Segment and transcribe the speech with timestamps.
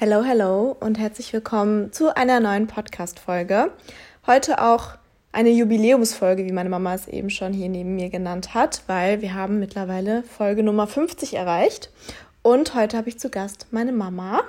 [0.00, 3.72] Hello, hello und herzlich willkommen zu einer neuen Podcast-Folge.
[4.28, 4.90] Heute auch
[5.32, 9.34] eine Jubiläumsfolge, wie meine Mama es eben schon hier neben mir genannt hat, weil wir
[9.34, 11.90] haben mittlerweile Folge Nummer 50 erreicht.
[12.42, 14.42] Und heute habe ich zu Gast meine Mama.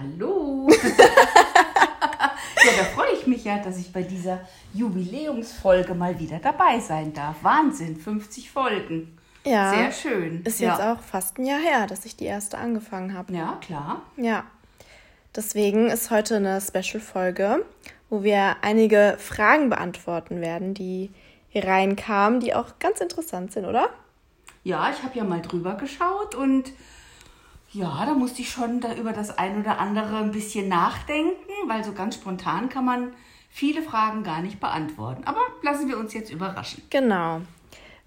[0.00, 0.68] Hallo!
[0.98, 4.42] ja, da freue ich mich ja, dass ich bei dieser
[4.74, 7.38] Jubiläumsfolge mal wieder dabei sein darf.
[7.42, 9.18] Wahnsinn, 50 Folgen.
[9.44, 9.74] Ja.
[9.74, 10.42] Sehr schön.
[10.44, 10.70] Ist ja.
[10.70, 13.32] jetzt auch fast ein Jahr her, dass ich die erste angefangen habe.
[13.32, 14.02] Ja, klar.
[14.16, 14.44] Ja.
[15.36, 17.64] Deswegen ist heute eine Special-Folge,
[18.10, 21.10] wo wir einige Fragen beantworten werden, die
[21.48, 23.90] hier reinkamen, die auch ganz interessant sind, oder?
[24.64, 26.72] Ja, ich habe ja mal drüber geschaut und
[27.72, 31.84] ja, da musste ich schon da über das ein oder andere ein bisschen nachdenken, weil
[31.84, 33.12] so ganz spontan kann man
[33.50, 35.24] viele Fragen gar nicht beantworten.
[35.24, 36.82] Aber lassen wir uns jetzt überraschen.
[36.90, 37.42] Genau.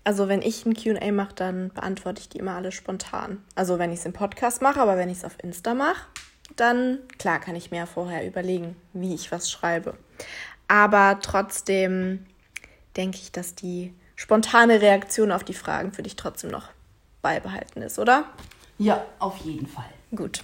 [0.04, 3.44] Also wenn ich ein QA mache, dann beantworte ich die immer alle spontan.
[3.54, 6.08] Also wenn ich es im Podcast mache, aber wenn ich es auf Insta mache,
[6.62, 9.96] dann klar kann ich mir vorher überlegen, wie ich was schreibe.
[10.68, 12.26] Aber trotzdem
[12.96, 16.70] denke ich, dass die spontane Reaktion auf die Fragen für dich trotzdem noch
[17.22, 18.26] beibehalten ist, oder?
[18.78, 19.90] Ja, auf jeden Fall.
[20.16, 20.44] Gut.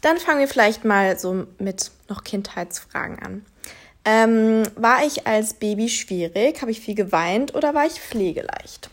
[0.00, 3.46] Dann fangen wir vielleicht mal so mit noch Kindheitsfragen an.
[4.04, 6.60] Ähm, war ich als Baby schwierig?
[6.60, 8.90] Habe ich viel geweint oder war ich pflegeleicht?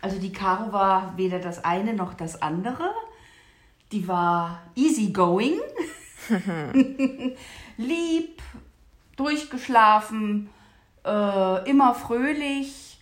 [0.00, 2.90] Also die Caro war weder das eine noch das andere.
[3.92, 5.60] Die war easygoing,
[7.76, 8.42] lieb,
[9.16, 10.48] durchgeschlafen,
[11.04, 13.00] äh, immer fröhlich,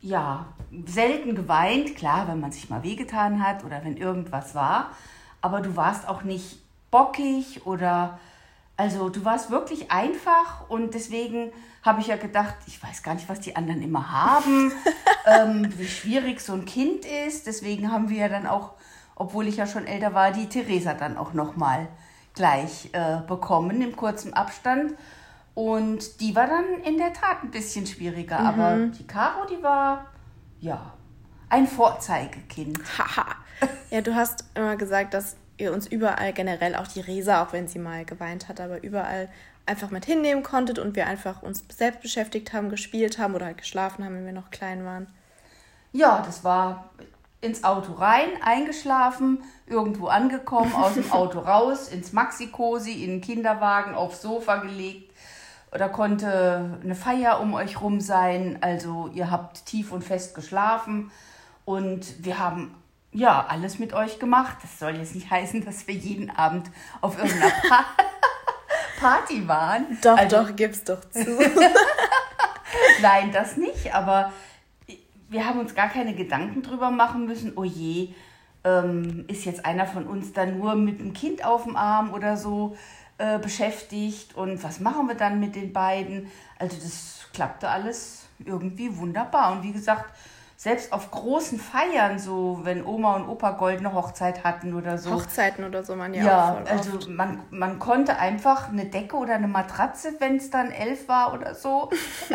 [0.00, 0.46] ja,
[0.86, 4.90] selten geweint, klar, wenn man sich mal wehgetan hat oder wenn irgendwas war.
[5.40, 6.58] Aber du warst auch nicht
[6.90, 8.18] bockig oder
[8.76, 10.68] also du warst wirklich einfach.
[10.70, 11.52] Und deswegen
[11.82, 14.72] habe ich ja gedacht, ich weiß gar nicht, was die anderen immer haben,
[15.26, 17.46] ähm, wie schwierig so ein Kind ist.
[17.46, 18.72] Deswegen haben wir ja dann auch,
[19.20, 21.88] obwohl ich ja schon älter war, die Theresa dann auch nochmal
[22.32, 24.94] gleich äh, bekommen im kurzen Abstand.
[25.54, 28.38] Und die war dann in der Tat ein bisschen schwieriger.
[28.38, 28.46] Mhm.
[28.46, 30.06] Aber die Caro, die war,
[30.60, 30.94] ja,
[31.50, 32.80] ein Vorzeigekind.
[32.98, 33.36] Haha.
[33.90, 37.68] ja, du hast immer gesagt, dass ihr uns überall generell, auch die Resa, auch wenn
[37.68, 39.28] sie mal geweint hat, aber überall
[39.66, 43.58] einfach mit hinnehmen konntet und wir einfach uns selbst beschäftigt haben, gespielt haben oder halt
[43.58, 45.08] geschlafen haben, wenn wir noch klein waren.
[45.92, 46.88] Ja, das war
[47.40, 53.94] ins Auto rein, eingeschlafen, irgendwo angekommen, aus dem Auto raus, ins Maxi-Cosi, in den Kinderwagen,
[53.94, 55.12] aufs Sofa gelegt.
[55.70, 58.58] Da konnte eine Feier um euch rum sein.
[58.60, 61.12] Also ihr habt tief und fest geschlafen
[61.64, 62.74] und wir haben
[63.12, 64.58] ja, alles mit euch gemacht.
[64.62, 67.84] Das soll jetzt nicht heißen, dass wir jeden Abend auf irgendeiner pa
[68.98, 69.98] Party waren.
[70.02, 71.24] Doch, also, doch, gib's doch zu.
[73.02, 74.32] Nein, das nicht, aber
[75.30, 78.10] wir haben uns gar keine Gedanken drüber machen müssen, oh je,
[78.64, 82.36] ähm, ist jetzt einer von uns dann nur mit einem Kind auf dem Arm oder
[82.36, 82.76] so
[83.16, 86.30] äh, beschäftigt und was machen wir dann mit den beiden?
[86.58, 89.52] Also das klappte alles irgendwie wunderbar.
[89.52, 90.12] Und wie gesagt,
[90.56, 95.12] selbst auf großen Feiern, so wenn Oma und Opa goldene Hochzeit hatten oder so.
[95.12, 96.24] Hochzeiten oder so, man ja.
[96.24, 100.70] Ja, auch also man, man konnte einfach eine Decke oder eine Matratze, wenn es dann
[100.70, 101.88] elf war oder so,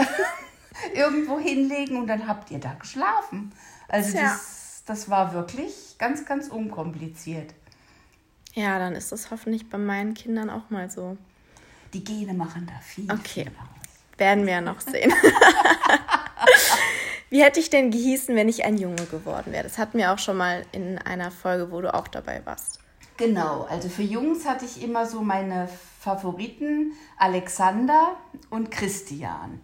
[0.94, 3.52] irgendwo hinlegen und dann habt ihr da geschlafen.
[3.88, 4.24] Also ja.
[4.24, 7.54] das, das war wirklich ganz, ganz unkompliziert.
[8.54, 11.18] Ja, dann ist das hoffentlich bei meinen Kindern auch mal so.
[11.94, 13.12] Die Gene machen da viel.
[13.12, 13.44] Okay.
[13.44, 13.52] Viel
[14.18, 15.14] Werden wir ja noch sehen.
[17.30, 19.64] Wie hätte ich denn gehießen, wenn ich ein Junge geworden wäre?
[19.64, 22.80] Das hatten wir auch schon mal in einer Folge, wo du auch dabei warst.
[23.18, 25.70] Genau, also für Jungs hatte ich immer so meine
[26.00, 28.16] Favoriten Alexander
[28.50, 29.62] und Christian.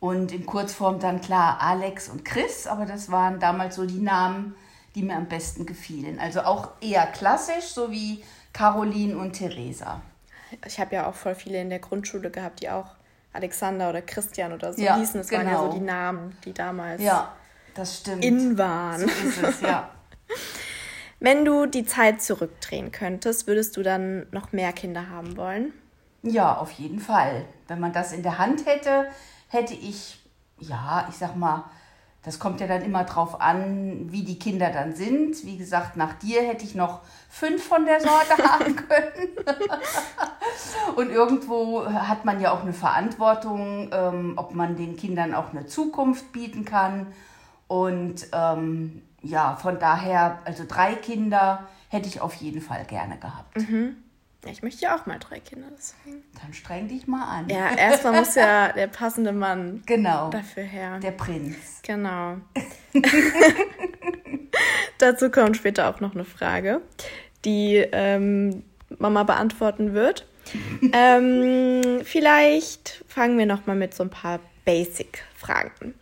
[0.00, 4.54] Und in Kurzform dann klar Alex und Chris, aber das waren damals so die Namen,
[4.94, 6.18] die mir am besten gefielen.
[6.20, 8.22] Also auch eher klassisch, so wie
[8.52, 10.00] Caroline und Theresa.
[10.66, 12.86] Ich habe ja auch voll viele in der Grundschule gehabt, die auch
[13.32, 15.20] Alexander oder Christian oder so ja, hießen.
[15.20, 15.44] Es genau.
[15.44, 15.74] waren ja so genau.
[15.78, 17.32] die Namen, die damals ja,
[17.74, 18.24] das stimmt.
[18.24, 19.00] in waren.
[19.00, 19.90] So ist es, ja.
[21.20, 25.72] Wenn du die Zeit zurückdrehen könntest, würdest du dann noch mehr Kinder haben wollen?
[26.22, 27.44] Ja, auf jeden Fall.
[27.66, 29.06] Wenn man das in der Hand hätte,
[29.48, 30.20] hätte ich,
[30.58, 31.64] ja, ich sag mal,
[32.24, 35.44] das kommt ja dann immer drauf an, wie die Kinder dann sind.
[35.46, 37.00] Wie gesagt, nach dir hätte ich noch
[37.30, 39.28] fünf von der Sorte haben können.
[40.96, 45.66] Und irgendwo hat man ja auch eine Verantwortung, ähm, ob man den Kindern auch eine
[45.66, 47.06] Zukunft bieten kann.
[47.68, 53.56] Und ähm, ja, von daher, also drei Kinder hätte ich auf jeden Fall gerne gehabt.
[53.56, 53.96] Mhm.
[54.46, 56.22] Ich möchte ja auch mal drei Kinder, deswegen.
[56.40, 57.48] Dann streng dich mal an.
[57.48, 61.00] Ja, erstmal muss ja der passende Mann genau, dafür her.
[61.00, 61.82] Der Prinz.
[61.82, 62.36] Genau.
[64.98, 66.80] Dazu kommt später auch noch eine Frage,
[67.44, 68.62] die ähm,
[68.98, 70.26] Mama beantworten wird.
[70.92, 75.94] ähm, vielleicht fangen wir noch mal mit so ein paar Basic-Fragen.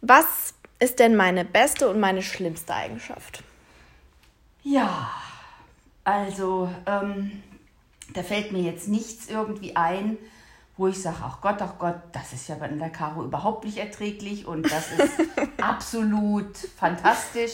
[0.00, 3.42] Was ist denn meine beste und meine schlimmste Eigenschaft?
[4.62, 5.10] Ja,
[6.04, 7.42] also ähm,
[8.14, 10.18] da fällt mir jetzt nichts irgendwie ein,
[10.76, 13.78] wo ich sage, ach Gott, ach Gott, das ist ja bei der Caro überhaupt nicht
[13.78, 15.12] erträglich und das ist
[15.60, 17.52] absolut fantastisch.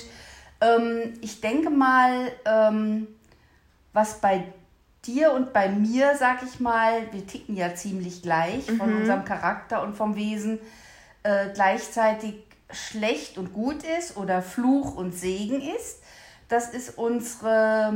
[0.60, 3.08] Ähm, ich denke mal, ähm,
[3.92, 4.44] was bei
[5.04, 8.76] dir und bei mir, sag ich mal, wir ticken ja ziemlich gleich mhm.
[8.76, 10.58] von unserem Charakter und vom Wesen,
[11.22, 12.34] äh, gleichzeitig
[12.70, 16.02] schlecht und gut ist oder Fluch und Segen ist.
[16.48, 17.92] Das ist unsere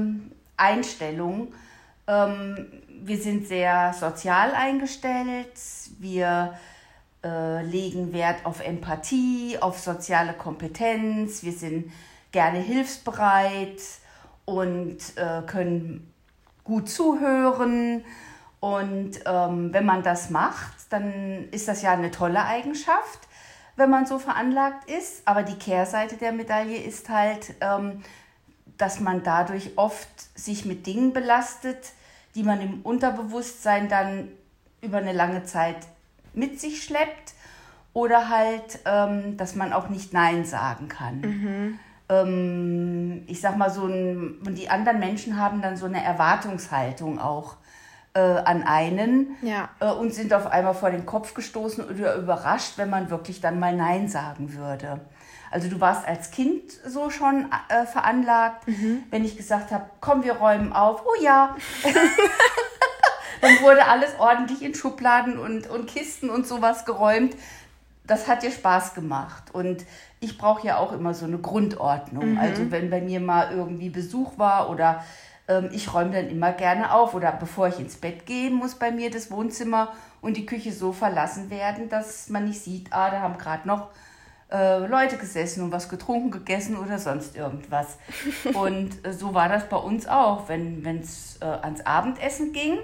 [0.56, 1.52] Einstellung.
[2.10, 2.66] Ähm,
[3.02, 5.52] wir sind sehr sozial eingestellt.
[5.98, 6.58] Wir
[7.24, 11.42] äh, legen Wert auf Empathie, auf soziale Kompetenz.
[11.42, 11.92] Wir sind
[12.32, 13.80] gerne hilfsbereit
[14.44, 16.12] und äh, können
[16.64, 18.04] gut zuhören.
[18.58, 23.20] Und ähm, wenn man das macht, dann ist das ja eine tolle Eigenschaft,
[23.76, 25.22] wenn man so veranlagt ist.
[25.26, 28.02] Aber die Kehrseite der Medaille ist halt, ähm,
[28.76, 30.08] dass man dadurch oft
[30.38, 31.92] sich mit Dingen belastet,
[32.35, 34.29] die man im Unterbewusstsein dann
[34.82, 35.77] über eine lange Zeit
[36.32, 37.35] mit sich schleppt.
[37.93, 41.21] Oder halt, ähm, dass man auch nicht Nein sagen kann.
[41.21, 41.79] Mhm
[42.11, 47.19] ähm, ich sag mal, so ein, und die anderen Menschen haben dann so eine Erwartungshaltung
[47.19, 47.56] auch
[48.15, 49.69] äh, an einen ja.
[49.79, 53.61] äh, und sind auf einmal vor den Kopf gestoßen oder überrascht, wenn man wirklich dann
[53.61, 55.00] mal Nein sagen würde.
[55.50, 59.02] Also du warst als Kind so schon äh, veranlagt, mhm.
[59.11, 61.56] wenn ich gesagt habe, komm, wir räumen auf, oh ja.
[63.41, 67.35] dann wurde alles ordentlich in Schubladen und, und Kisten und sowas geräumt.
[68.06, 69.52] Das hat dir Spaß gemacht.
[69.52, 69.85] Und
[70.20, 72.32] ich brauche ja auch immer so eine Grundordnung.
[72.32, 72.38] Mhm.
[72.38, 75.05] Also wenn bei mir mal irgendwie Besuch war oder
[75.49, 78.93] ähm, ich räume dann immer gerne auf oder bevor ich ins Bett gehe, muss bei
[78.93, 83.20] mir das Wohnzimmer und die Küche so verlassen werden, dass man nicht sieht, ah, da
[83.20, 83.88] haben gerade noch
[84.52, 87.99] äh, Leute gesessen und was getrunken, gegessen oder sonst irgendwas.
[88.55, 90.49] und äh, so war das bei uns auch.
[90.49, 92.79] Wenn es äh, ans Abendessen ging,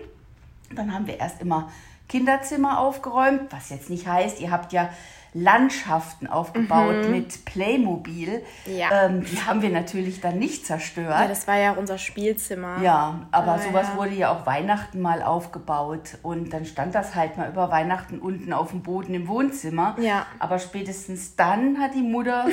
[0.74, 1.70] dann haben wir erst immer
[2.08, 4.90] Kinderzimmer aufgeräumt, was jetzt nicht heißt, ihr habt ja
[5.36, 7.10] Landschaften aufgebaut mhm.
[7.10, 8.42] mit Playmobil.
[8.64, 9.06] Ja.
[9.06, 11.10] Ähm, die haben wir natürlich dann nicht zerstört.
[11.10, 12.78] Ja, das war ja unser Spielzimmer.
[12.82, 13.96] Ja, aber ah, sowas ja.
[13.98, 18.54] wurde ja auch Weihnachten mal aufgebaut und dann stand das halt mal über Weihnachten unten
[18.54, 19.94] auf dem Boden im Wohnzimmer.
[20.00, 20.26] Ja.
[20.38, 22.46] Aber spätestens dann hat die Mutter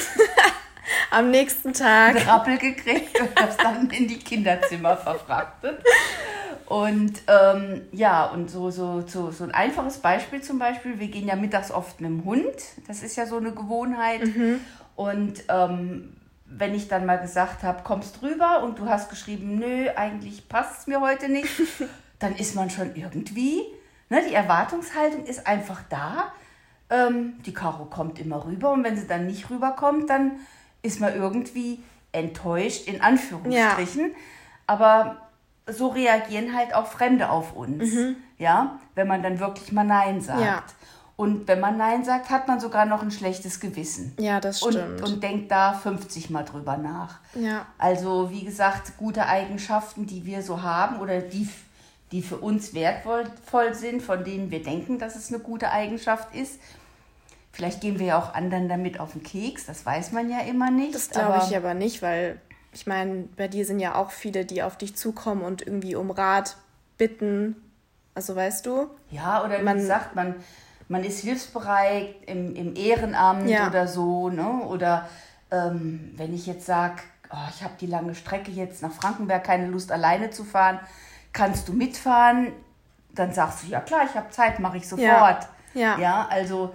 [1.12, 5.82] am nächsten Tag einen Rappel gekriegt und das dann in die Kinderzimmer verfrachtet.
[6.68, 11.28] Und ähm, ja, und so, so, so, so ein einfaches Beispiel zum Beispiel, wir gehen
[11.28, 12.56] ja mittags oft mit dem Hund,
[12.88, 14.26] das ist ja so eine Gewohnheit.
[14.26, 14.60] Mhm.
[14.96, 16.16] Und ähm,
[16.46, 20.82] wenn ich dann mal gesagt habe, kommst rüber und du hast geschrieben, nö, eigentlich passt
[20.82, 21.50] es mir heute nicht,
[22.20, 23.64] dann ist man schon irgendwie,
[24.10, 26.32] ne, die Erwartungshaltung ist einfach da.
[26.90, 30.34] Ähm, die Caro kommt immer rüber und wenn sie dann nicht rüberkommt, dann
[30.82, 31.82] ist man irgendwie
[32.12, 34.12] enttäuscht, in Anführungsstrichen.
[34.12, 34.16] Ja.
[34.68, 35.18] Aber
[35.68, 37.94] so reagieren halt auch Fremde auf uns.
[37.94, 38.16] Mhm.
[38.38, 40.42] Ja, wenn man dann wirklich mal Nein sagt.
[40.42, 40.64] Ja.
[41.16, 44.16] Und wenn man Nein sagt, hat man sogar noch ein schlechtes Gewissen.
[44.20, 45.02] Ja, das stimmt.
[45.02, 47.20] Und, und denkt da 50 Mal drüber nach.
[47.36, 47.68] Ja.
[47.78, 51.48] Also, wie gesagt, gute Eigenschaften, die wir so haben oder die,
[52.12, 53.26] die für uns wertvoll
[53.74, 56.60] sind, von denen wir denken, dass es eine gute Eigenschaft ist.
[57.52, 60.72] Vielleicht gehen wir ja auch anderen damit auf den Keks, das weiß man ja immer
[60.72, 60.96] nicht.
[60.96, 62.42] Das glaube ich aber nicht, weil
[62.74, 66.12] ich meine, bei dir sind ja auch viele, die auf dich zukommen und irgendwie um
[66.12, 66.58] Rat
[66.98, 67.56] bitten.
[68.16, 68.90] Also weißt du?
[69.10, 70.36] Ja, oder man sagt, man,
[70.88, 73.68] man ist hilfsbereit im, im Ehrenamt ja.
[73.68, 74.30] oder so.
[74.30, 74.64] Ne?
[74.68, 75.08] Oder
[75.52, 77.02] ähm, wenn ich jetzt sage,
[77.32, 80.80] oh, ich habe die lange Strecke jetzt nach Frankenberg, keine Lust alleine zu fahren,
[81.32, 82.54] kannst du mitfahren?
[83.14, 85.48] Dann sagst du, ja klar, ich habe Zeit, mache ich sofort.
[85.74, 86.00] Ja, ja.
[86.00, 86.74] ja also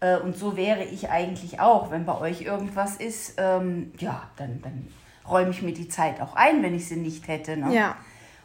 [0.00, 4.60] äh, und so wäre ich eigentlich auch, wenn bei euch irgendwas ist, ähm, ja, dann,
[4.62, 4.88] dann
[5.28, 7.56] räume ich mir die Zeit auch ein, wenn ich sie nicht hätte.
[7.56, 7.74] Ne?
[7.74, 7.96] Ja.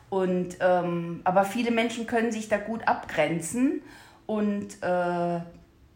[0.10, 3.82] Und, ähm, aber viele Menschen können sich da gut abgrenzen
[4.25, 5.39] und äh,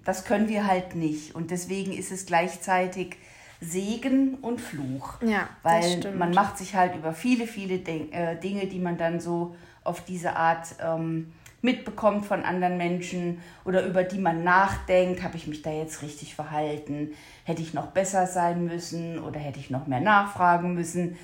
[0.05, 1.35] das können wir halt nicht.
[1.35, 3.17] Und deswegen ist es gleichzeitig
[3.61, 5.21] Segen und Fluch.
[5.21, 9.19] Ja, Weil man macht sich halt über viele, viele De äh, Dinge, die man dann
[9.19, 15.37] so auf diese Art ähm, mitbekommt von anderen Menschen oder über die man nachdenkt, habe
[15.37, 17.11] ich mich da jetzt richtig verhalten,
[17.43, 21.17] hätte ich noch besser sein müssen oder hätte ich noch mehr nachfragen müssen.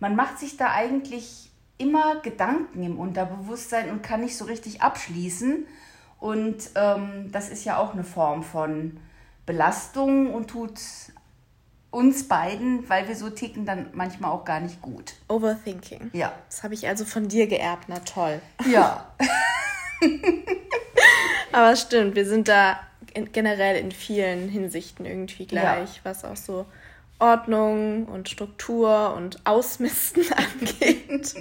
[0.00, 5.66] Man macht sich da eigentlich immer Gedanken im Unterbewusstsein und kann nicht so richtig abschließen.
[6.18, 8.98] Und ähm, das ist ja auch eine Form von
[9.44, 10.80] Belastung und tut
[11.90, 15.14] uns beiden, weil wir so ticken, dann manchmal auch gar nicht gut.
[15.28, 16.10] Overthinking.
[16.12, 16.32] Ja.
[16.48, 18.40] Das habe ich also von dir geerbt, na toll.
[18.70, 19.14] Ja.
[21.52, 22.80] Aber stimmt, wir sind da
[23.14, 26.00] in, generell in vielen Hinsichten irgendwie gleich, Ja.
[26.04, 26.66] was auch so
[27.18, 31.34] Ordnung und Struktur und Ausmisten angeht.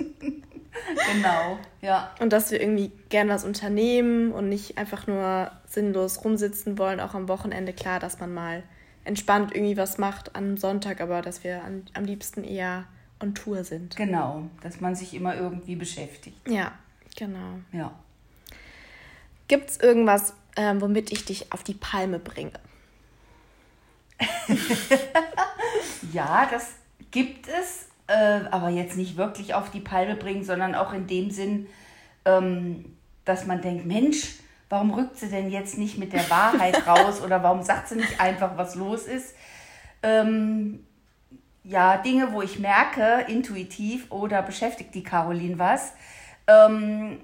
[1.13, 1.59] genau.
[1.81, 2.11] Ja.
[2.19, 7.13] Und dass wir irgendwie gerne was unternehmen und nicht einfach nur sinnlos rumsitzen wollen, auch
[7.13, 7.73] am Wochenende.
[7.73, 8.63] Klar, dass man mal
[9.03, 12.85] entspannt irgendwie was macht am Sonntag, aber dass wir an, am liebsten eher
[13.19, 13.95] on Tour sind.
[13.97, 14.43] Genau.
[14.61, 16.37] Dass man sich immer irgendwie beschäftigt.
[16.47, 16.71] Ja,
[17.17, 17.59] genau.
[17.73, 17.91] Ja.
[19.47, 22.53] Gibt es irgendwas, ähm, womit ich dich auf die Palme bringe?
[26.13, 26.73] Ja, das
[27.11, 31.31] gibt es, äh, aber jetzt nicht wirklich auf die Palme bringen, sondern auch in dem
[31.31, 31.67] Sinn,
[32.23, 34.35] ähm, dass man denkt, Mensch,
[34.69, 38.19] warum rückt sie denn jetzt nicht mit der Wahrheit raus oder warum sagt sie nicht
[38.21, 39.35] einfach, was los ist?
[40.03, 40.85] Ähm,
[41.63, 45.93] ja, Dinge, wo ich merke, intuitiv, oder beschäftigt die Caroline was,
[46.47, 47.19] ähm,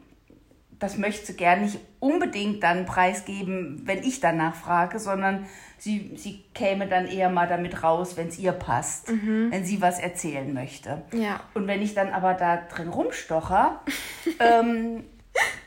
[0.81, 5.45] das möchte sie gern nicht unbedingt dann preisgeben, wenn ich danach frage, sondern
[5.77, 9.99] sie, sie käme dann eher mal damit raus, wenn es ihr passt, wenn sie was
[9.99, 11.03] erzählen möchte.
[11.13, 11.39] Ja.
[11.53, 13.81] Und wenn ich dann aber da drin rumstocher
[14.39, 15.03] ähm,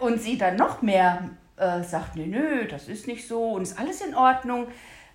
[0.00, 3.78] und sie dann noch mehr äh, sagt, nö, nö, das ist nicht so und ist
[3.78, 4.66] alles in Ordnung.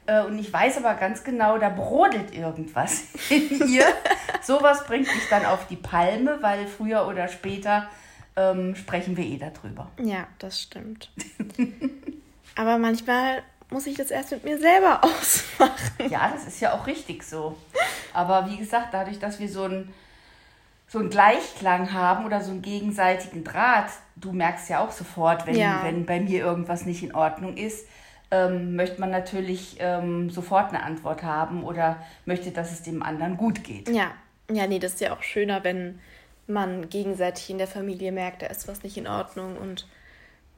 [0.06, 3.86] Äh, und ich weiß aber ganz genau, da brodelt irgendwas in ihr.
[4.42, 7.90] Sowas bringt mich dann auf die Palme, weil früher oder später
[8.40, 9.90] ähm, sprechen wir eh darüber.
[10.02, 11.12] Ja, das stimmt.
[12.56, 16.10] Aber manchmal muss ich das erst mit mir selber ausmachen.
[16.10, 17.56] Ja, das ist ja auch richtig so.
[18.14, 19.94] Aber wie gesagt, dadurch, dass wir so einen
[20.88, 25.56] so einen Gleichklang haben oder so einen gegenseitigen Draht, du merkst ja auch sofort, wenn,
[25.56, 25.82] Ja.
[25.84, 27.86] wenn bei mir irgendwas nicht in Ordnung ist,
[28.32, 33.38] ähm, möchte man natürlich ähm, sofort eine Antwort haben oder möchte, dass es dem anderen
[33.38, 33.88] gut geht.
[33.90, 34.12] Ja.
[34.52, 36.00] Ja, nee, das ist ja auch schöner, wenn
[36.50, 39.88] man gegenseitig in der Familie merkt, da ist was nicht in Ordnung und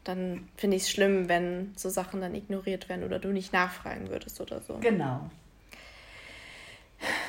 [0.03, 4.10] dann finde ich es schlimm, wenn so Sachen dann ignoriert werden oder du nicht nachfragen
[4.10, 4.77] würdest oder so.
[4.79, 5.29] Genau.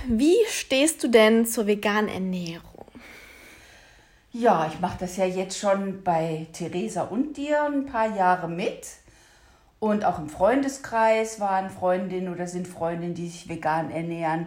[0.07, 2.87] Wie stehst du denn zur veganen Ernährung?
[4.33, 8.88] Ja, ich mache das ja jetzt schon bei Theresa und dir ein paar Jahre mit.
[9.78, 14.47] Und auch im Freundeskreis waren Freundinnen oder sind Freundinnen, die sich vegan ernähren.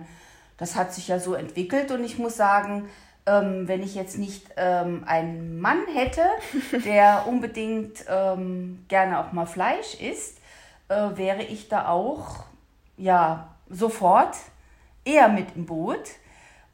[0.57, 2.89] Das hat sich ja so entwickelt und ich muss sagen,
[3.25, 6.24] ähm, wenn ich jetzt nicht ähm, einen Mann hätte,
[6.86, 10.39] der unbedingt ähm, gerne auch mal Fleisch isst,
[10.89, 12.44] äh, wäre ich da auch
[12.98, 14.36] ja sofort
[15.03, 16.03] eher mit im Boot.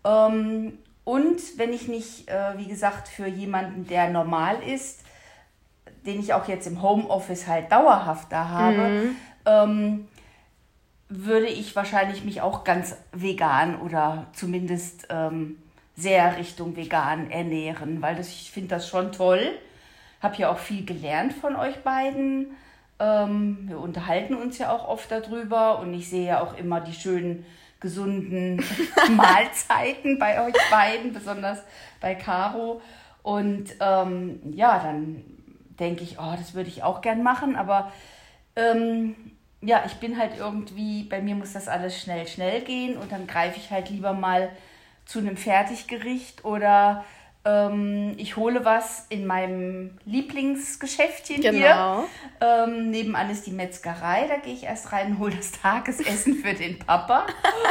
[0.04, 5.02] Ähm, und wenn ich nicht, äh, wie gesagt, für jemanden, der normal ist,
[6.06, 9.10] den ich auch jetzt im Homeoffice halt dauerhaft da habe,
[9.46, 10.08] ähm,
[11.10, 15.58] würde ich wahrscheinlich mich auch ganz vegan oder zumindest ähm,
[16.02, 19.58] sehr Richtung vegan ernähren, weil das, ich finde das schon toll.
[20.22, 22.56] Habe ja auch viel gelernt von euch beiden.
[23.00, 26.94] Ähm, wir unterhalten uns ja auch oft darüber und ich sehe ja auch immer die
[26.94, 27.46] schönen,
[27.80, 28.64] gesunden
[29.16, 31.60] Mahlzeiten bei euch beiden, besonders
[32.00, 32.82] bei Caro.
[33.24, 35.24] Und ähm, ja, dann
[35.80, 37.92] denke ich, oh, das würde ich auch gern machen, aber
[38.56, 39.16] ähm,
[39.62, 43.28] ja, ich bin halt irgendwie, bei mir muss das alles schnell, schnell gehen und dann
[43.28, 44.50] greife ich halt lieber mal
[45.06, 47.04] zu einem Fertiggericht oder
[47.44, 51.52] ähm, ich hole was in meinem Lieblingsgeschäftchen hier.
[51.52, 52.06] Genau.
[52.40, 56.78] Ähm, nebenan ist die Metzgerei, da gehe ich erst rein, hole das Tagesessen für den
[56.80, 57.26] Papa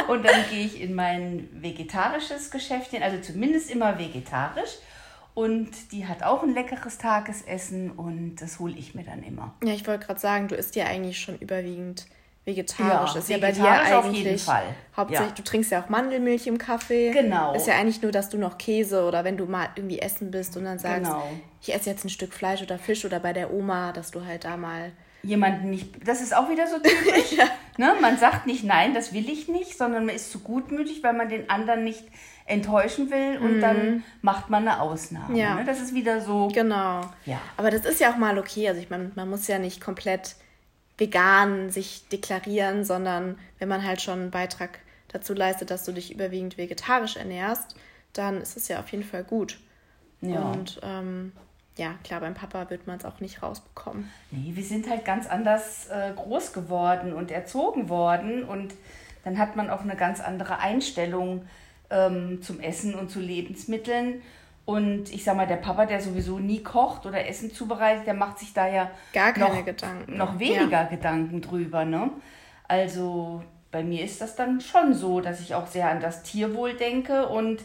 [0.07, 4.77] und dann gehe ich in mein vegetarisches Geschäftchen, also zumindest immer vegetarisch.
[5.33, 9.53] Und die hat auch ein leckeres Tagesessen und das hole ich mir dann immer.
[9.63, 12.05] Ja, ich wollte gerade sagen, du isst ja eigentlich schon überwiegend
[12.45, 13.13] vegetarisch.
[13.13, 14.63] Ja, ist ja bei dir vegetarisch auf eigentlich jeden Fall.
[14.97, 15.35] hauptsächlich, Ja.
[15.35, 17.11] du trinkst ja auch Mandelmilch im Kaffee.
[17.11, 17.53] Genau.
[17.53, 20.57] Ist ja eigentlich nur, dass du noch Käse oder wenn du mal irgendwie essen bist
[20.57, 21.23] und dann sagst, Genau.
[21.61, 24.45] ich esse jetzt ein Stück Fleisch oder Fisch oder bei der Oma, dass du halt
[24.45, 24.91] da mal
[25.23, 27.37] Jemanden nicht, das ist auch wieder so typisch.
[27.77, 27.93] ne?
[28.01, 31.29] Man sagt nicht, nein, das will ich nicht, sondern man ist zu gutmütig, weil man
[31.29, 32.03] den anderen nicht
[32.47, 35.37] enttäuschen will und dann macht man eine Ausnahme.
[35.37, 35.55] Ja.
[35.55, 35.63] Ne?
[35.65, 36.47] Das ist wieder so.
[36.47, 37.01] Genau.
[37.25, 37.39] Ja.
[37.55, 38.67] Aber das ist ja auch mal okay.
[38.67, 40.35] Also ich meine, man muss ja nicht komplett
[41.01, 46.13] vegan sich deklarieren, sondern wenn man halt schon einen Beitrag dazu leistet, dass du dich
[46.13, 47.75] überwiegend vegetarisch ernährst,
[48.13, 49.59] dann ist es ja auf jeden Fall gut.
[50.21, 50.51] Ja.
[50.51, 51.31] Und ähm,
[51.75, 54.11] ja, klar, beim Papa wird man es auch nicht rausbekommen.
[54.29, 58.75] Nee, wir sind halt ganz anders äh, groß geworden und erzogen worden und
[59.23, 61.47] dann hat man auch eine ganz andere Einstellung
[61.89, 64.21] ähm, zum Essen und zu Lebensmitteln.
[64.71, 68.39] Und ich sag mal, der Papa, der sowieso nie kocht oder Essen zubereitet, der macht
[68.39, 70.17] sich da ja Gar keine noch, Gedanken.
[70.17, 71.83] noch weniger Gedanken drüber.
[71.83, 72.09] Ne?
[72.69, 76.75] Also bei mir ist das dann schon so, dass ich auch sehr an das Tierwohl
[76.75, 77.61] denke und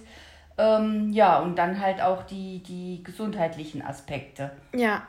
[0.58, 4.50] ähm, ja, und dann halt auch die, die gesundheitlichen Aspekte.
[4.74, 5.02] Ja.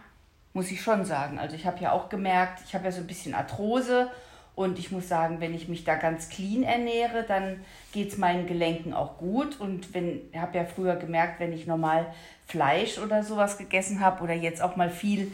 [0.54, 1.39] Muss ich schon sagen.
[1.39, 4.12] Also ich habe ja auch gemerkt, ich habe ja so ein bisschen Arthrose
[4.58, 8.48] und ich muss sagen, wenn ich mich da ganz clean ernähre, dann geht es meinen
[8.48, 9.60] Gelenken auch gut.
[9.60, 12.08] Und wenn, ich habe ja früher gemerkt, wenn ich normal
[12.48, 15.32] Fleisch oder sowas gegessen habe oder jetzt auch mal viel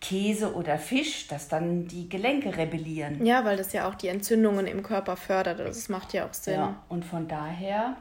[0.00, 3.24] Käse oder Fisch, dass dann die Gelenke rebellieren.
[3.24, 5.60] Ja, weil das ja auch die Entzündungen im Körper fördert.
[5.60, 6.54] Also das macht ja auch Sinn.
[6.54, 7.94] Ja, und von daher,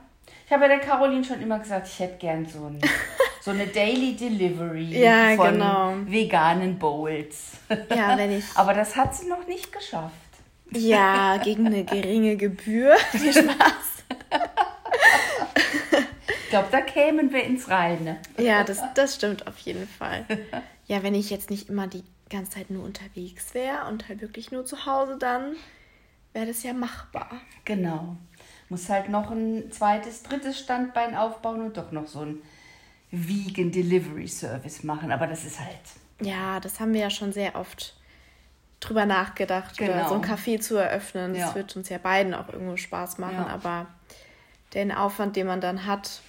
[0.48, 2.82] ich habe ja der Caroline schon immer gesagt, ich hätte gern so, ein,
[3.42, 5.94] so eine Daily Delivery ja, von genau.
[6.08, 7.60] veganen Bowls.
[7.96, 8.46] Ja, wenn ich.
[8.56, 10.25] Aber das hat sie noch nicht geschafft.
[10.72, 12.96] Ja, gegen eine geringe Gebühr.
[13.12, 14.04] Viel Spaß.
[16.28, 18.18] ich glaube, da kämen wir ins Reine.
[18.38, 20.26] Ja, das, das stimmt auf jeden Fall.
[20.88, 24.52] Ja, wenn ich jetzt nicht immer die ganze Zeit nur unterwegs wäre und halt wirklich
[24.52, 25.56] nur zu Hause, dann
[26.34, 27.30] wäre das ja machbar.
[27.64, 28.18] Genau.
[28.70, 32.42] Muss halt noch ein zweites, drittes Standbein aufbauen und doch noch so ein
[33.12, 35.12] Vegan Delivery Service machen.
[35.12, 35.80] Aber das ist halt.
[36.22, 37.95] Ja, das haben wir ja schon sehr oft
[38.86, 40.08] drüber nachgedacht, genau.
[40.08, 41.34] so ein Café zu eröffnen.
[41.34, 41.56] Das ja.
[41.56, 43.48] wird uns ja beiden auch irgendwo Spaß machen, ja.
[43.48, 43.88] aber
[44.74, 46.22] den Aufwand, den man dann hat,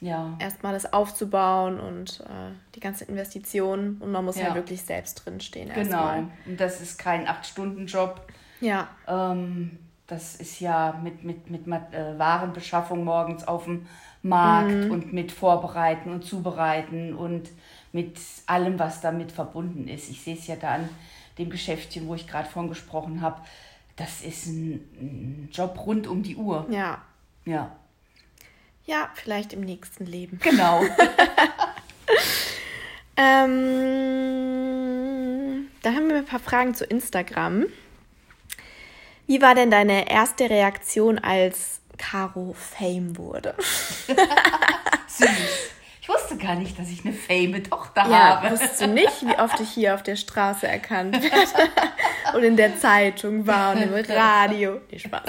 [0.00, 0.34] ja.
[0.38, 5.24] erstmal das aufzubauen und äh, die ganze Investition und man muss ja, ja wirklich selbst
[5.24, 5.68] drinstehen.
[5.68, 5.80] Genau.
[5.80, 6.26] Erstmal.
[6.46, 8.20] Und das ist kein Acht-Stunden-Job.
[8.60, 8.88] Ja.
[9.06, 13.86] Ähm, das ist ja mit, mit, mit äh, Warenbeschaffung morgens auf dem
[14.22, 14.90] Markt mhm.
[14.90, 17.50] und mit Vorbereiten und Zubereiten und
[17.92, 20.10] mit allem, was damit verbunden ist.
[20.10, 20.88] Ich sehe es ja da an
[21.38, 23.42] dem Geschäftchen, wo ich gerade von gesprochen habe.
[23.96, 26.66] Das ist ein, ein Job rund um die Uhr.
[26.70, 27.02] Ja.
[27.44, 27.76] Ja.
[28.86, 30.38] Ja, vielleicht im nächsten Leben.
[30.42, 30.82] Genau.
[33.16, 34.08] ähm,
[35.82, 37.66] da haben wir ein paar Fragen zu Instagram.
[39.26, 43.54] Wie war denn deine erste Reaktion, als Caro Fame wurde?
[45.06, 45.73] Süß.
[46.04, 48.50] Ich wusste gar nicht, dass ich eine fame Tochter ja, habe.
[48.50, 51.70] Wusstest du nicht, wie oft ich hier auf der Straße erkannt werde
[52.36, 54.82] und in der Zeitung war und im Radio?
[54.90, 55.22] Nee, Spaß.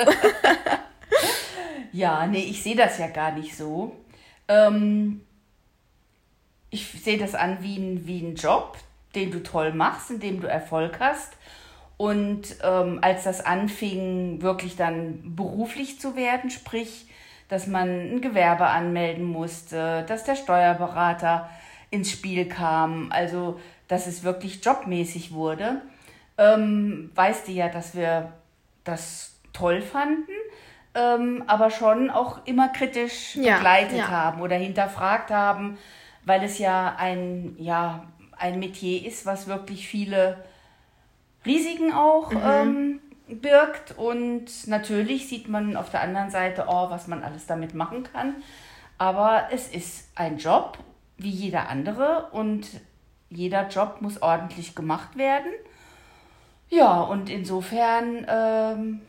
[1.94, 3.96] Ja, nee, ich sehe das ja gar nicht so.
[4.50, 5.22] Ähm,
[6.72, 8.78] ich sehe das an wie ein, wie ein Job,
[9.16, 11.38] den du toll machst, in dem du Erfolg hast.
[11.96, 17.08] Und ähm, als das anfing, wirklich dann beruflich zu werden, sprich,
[17.48, 21.50] dass man ein Gewerbe anmelden musste, dass der Steuerberater
[21.92, 25.82] ins Spiel kam, also dass es wirklich jobmäßig wurde,
[26.38, 28.34] ähm, weißt du ja, dass wir
[28.84, 30.32] das toll fanden
[30.96, 34.08] ähm, aber schon auch immer kritisch ja, begleitet ja.
[34.08, 35.78] haben oder hinterfragt haben,
[36.24, 38.06] weil es ja ein, ja,
[38.38, 40.44] ein Metier ist, was wirklich viele
[41.46, 42.42] Risiken auch mhm.
[42.44, 43.98] ähm, birgt.
[43.98, 48.36] Und natürlich sieht man auf der anderen Seite, oh, was man alles damit machen kann.
[48.98, 50.78] Aber es ist ein Job
[51.18, 52.68] wie jeder andere und
[53.30, 55.52] jeder Job muss ordentlich gemacht werden.
[56.70, 59.02] Ja, und insofern ähm,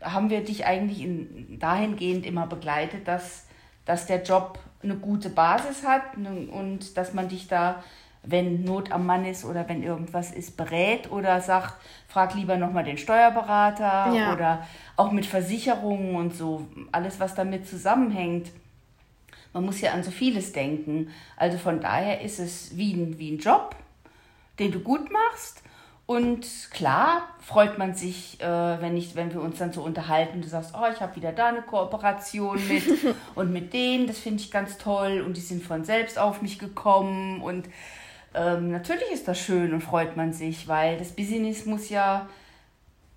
[0.00, 3.46] haben wir dich eigentlich in, dahingehend immer begleitet, dass,
[3.84, 7.82] dass der Job eine gute Basis hat und dass man dich da,
[8.22, 11.74] wenn Not am Mann ist oder wenn irgendwas ist, berät oder sagt,
[12.06, 14.32] frag lieber nochmal den Steuerberater ja.
[14.32, 18.50] oder auch mit Versicherungen und so, alles, was damit zusammenhängt.
[19.52, 21.10] Man muss ja an so vieles denken.
[21.36, 23.74] Also von daher ist es wie ein, wie ein Job,
[24.58, 25.62] den du gut machst
[26.10, 30.42] und klar freut man sich, äh, wenn, ich, wenn wir uns dann so unterhalten.
[30.42, 32.82] Du sagst, oh, ich habe wieder da eine Kooperation mit
[33.36, 36.58] und mit denen, das finde ich ganz toll und die sind von selbst auf mich
[36.58, 37.40] gekommen.
[37.40, 37.68] Und
[38.34, 42.28] ähm, natürlich ist das schön und freut man sich, weil das Business muss ja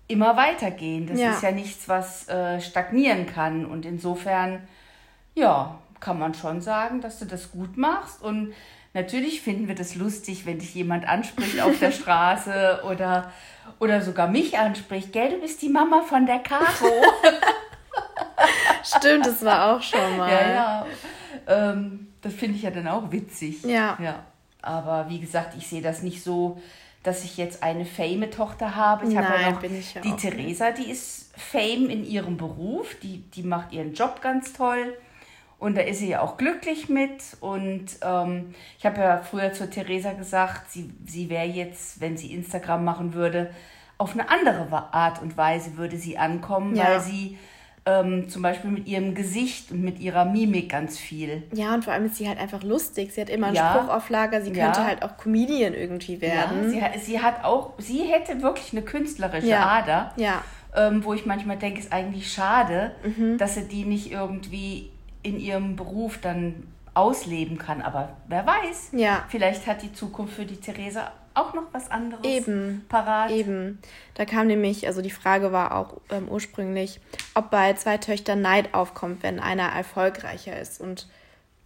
[0.08, 1.06] immer weitergehen.
[1.06, 1.32] Das ja.
[1.32, 3.64] ist ja nichts, was äh, stagnieren kann.
[3.64, 4.66] Und insofern,
[5.34, 8.52] ja, kann man schon sagen, dass du das gut machst und
[8.96, 13.32] Natürlich finden wir das lustig, wenn dich jemand anspricht auf der Straße oder,
[13.80, 15.12] oder sogar mich anspricht.
[15.12, 16.62] Gell, du bist die Mama von der Caro.
[18.84, 20.30] Stimmt, das war auch schon mal.
[20.30, 20.86] Ja, ja.
[21.48, 23.64] Ähm, das finde ich ja dann auch witzig.
[23.64, 23.98] Ja.
[24.00, 24.22] ja.
[24.64, 26.60] Aber wie gesagt, ich sehe das nicht so,
[27.02, 29.06] dass ich jetzt eine Fame-Tochter habe.
[29.06, 32.96] Ich habe ja noch ja die Theresa, die ist Fame in ihrem Beruf.
[33.02, 34.96] Die, die macht ihren Job ganz toll.
[35.58, 37.36] Und da ist sie ja auch glücklich mit.
[37.40, 42.34] Und ähm, ich habe ja früher zur Theresa gesagt, sie, sie wäre jetzt, wenn sie
[42.34, 43.50] Instagram machen würde,
[43.98, 46.84] auf eine andere Art und Weise würde sie ankommen, ja.
[46.84, 47.38] weil sie
[47.86, 51.42] ähm, zum Beispiel mit ihrem Gesicht und mit ihrer Mimik ganz viel.
[51.52, 53.12] Ja, und vor allem ist sie halt einfach lustig.
[53.12, 53.74] Sie hat immer einen ja.
[53.74, 54.40] Spruch auf Lager.
[54.40, 54.86] Sie könnte ja.
[54.86, 56.74] halt auch Comedian irgendwie werden.
[56.74, 60.12] Ja, sie, sie hat auch, sie hätte wirklich eine künstlerische Ader.
[60.16, 60.42] Ja.
[60.76, 63.38] ähm, wo ich manchmal denke, ist eigentlich schade, Mhm.
[63.38, 64.90] dass sie die nicht irgendwie
[65.22, 67.82] in ihrem Beruf dann ausleben kann.
[67.82, 69.24] Aber wer weiß, Ja.
[69.28, 72.84] vielleicht hat die Zukunft für die Theresa auch noch was anderes Eben.
[72.88, 73.30] parat.
[73.30, 73.80] Eben.
[74.14, 77.00] Da kam nämlich, also die Frage war auch ähm, ursprünglich,
[77.34, 80.80] ob bei zwei Töchtern Neid aufkommt, wenn einer erfolgreicher ist.
[80.80, 81.08] Und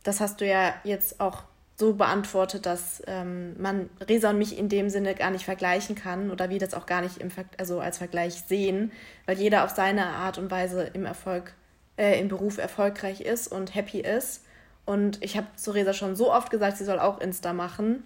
[0.04, 1.42] das hast du ja jetzt auch
[1.76, 6.30] so beantwortet, dass ähm, man Resa und mich in dem Sinne gar nicht vergleichen kann
[6.30, 8.90] oder wir das auch gar nicht im Ver also als Vergleich sehen,
[9.26, 11.54] weil jeder auf seine Art und Weise im Erfolg,
[11.96, 14.44] äh, im Beruf erfolgreich ist und happy ist.
[14.86, 18.02] Und ich habe zu Resa schon so oft gesagt, sie soll auch Insta machen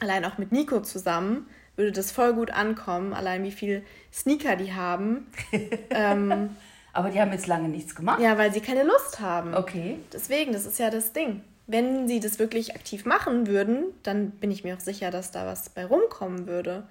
[0.00, 4.72] allein auch mit Nico zusammen würde das voll gut ankommen, allein wie viel Sneaker die
[4.72, 5.26] haben.
[5.90, 6.50] ähm,
[6.92, 8.20] Aber die haben jetzt lange nichts gemacht.
[8.20, 9.54] ja, weil sie keine Lust haben.
[9.54, 9.98] Okay.
[10.12, 11.42] Deswegen, das ist ja das Ding.
[11.66, 15.46] Wenn sie das wirklich aktiv machen würden, dann bin ich mir auch sicher, dass da
[15.46, 16.84] was bei rumkommen würde.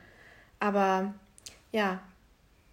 [0.60, 1.14] Aber
[1.72, 2.00] ja,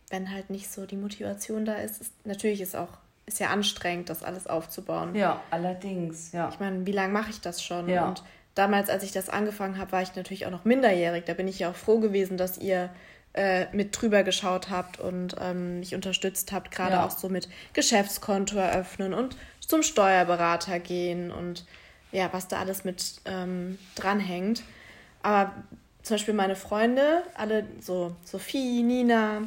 [0.08, 2.88] wenn halt nicht so die Motivation da ist, ist natürlich ist auch
[3.26, 5.14] ist ja anstrengend, das alles aufzubauen.
[5.14, 6.48] Ja, allerdings, ja.
[6.48, 7.88] Ich meine, wie lange mache ich das schon?
[7.88, 8.08] Ja.
[8.08, 11.24] Und damals, als ich das angefangen habe, war ich natürlich auch noch minderjährig.
[11.24, 12.90] Da bin ich ja auch froh gewesen, dass ihr
[13.32, 17.06] äh, mit drüber geschaut habt und ähm, mich unterstützt habt, gerade Ja.
[17.06, 21.64] auch so mit Geschäftskonto eröffnen und zum Steuerberater gehen und
[22.10, 24.64] ja, was da alles mit ähm, dranhängt.
[25.22, 25.52] Aber
[26.02, 29.42] zum Beispiel meine Freunde, alle so Sophie, Nina,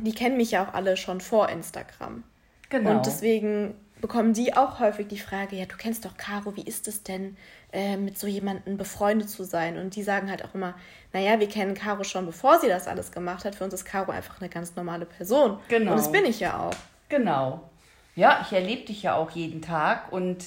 [0.00, 2.22] die kennen mich ja auch alle schon vor Instagram.
[2.68, 2.90] Genau.
[2.90, 6.86] Und deswegen bekommen die auch häufig die Frage, ja, du kennst doch Caro, wie ist
[6.86, 7.38] es denn,
[7.76, 9.76] äh, mit so jemandem befreundet zu sein?
[9.76, 10.74] Und die sagen halt auch immer,
[11.12, 13.54] naja, wir kennen Caro schon, bevor sie das alles gemacht hat.
[13.54, 15.58] Für uns ist Caro einfach eine ganz normale Person.
[15.68, 15.92] Genau.
[15.92, 16.74] Und das bin ich ja auch.
[17.08, 17.68] Genau.
[18.14, 20.44] Ja, ich erlebe dich ja auch jeden Tag und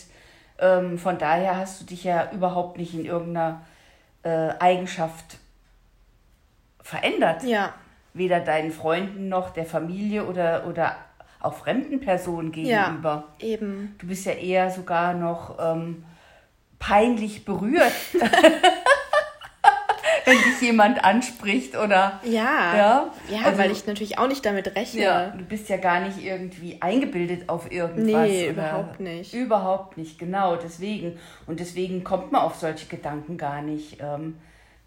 [0.57, 3.61] ähm, von daher hast du dich ja überhaupt nicht in irgendeiner
[4.23, 5.37] äh, Eigenschaft
[6.81, 7.43] verändert.
[7.43, 7.73] Ja,
[8.13, 10.95] Weder deinen Freunden noch der Familie oder, oder
[11.39, 13.25] auch fremden Personen gegenüber.
[13.39, 13.95] ja, eben.
[13.99, 16.03] Du bist ja eher sogar noch ähm,
[16.79, 17.91] peinlich berührt,
[20.25, 24.75] wenn dich jemand anspricht oder Ja, Ja, ja also- weil ich natürlich auch nicht damit
[24.75, 25.01] rechne.
[25.01, 28.27] Ja, du bist ja gar nicht irgendwie eingebildet auf irgendwas.
[28.29, 29.33] Nee, überhaupt nicht.
[29.33, 30.55] Überhaupt nicht, genau.
[30.55, 31.19] Deswegen.
[31.47, 34.37] Und deswegen kommt man auf solche Gedanken gar nicht, ähm,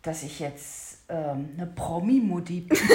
[0.02, 2.78] dass ich jetzt ähm, eine Promi-Mutti bin.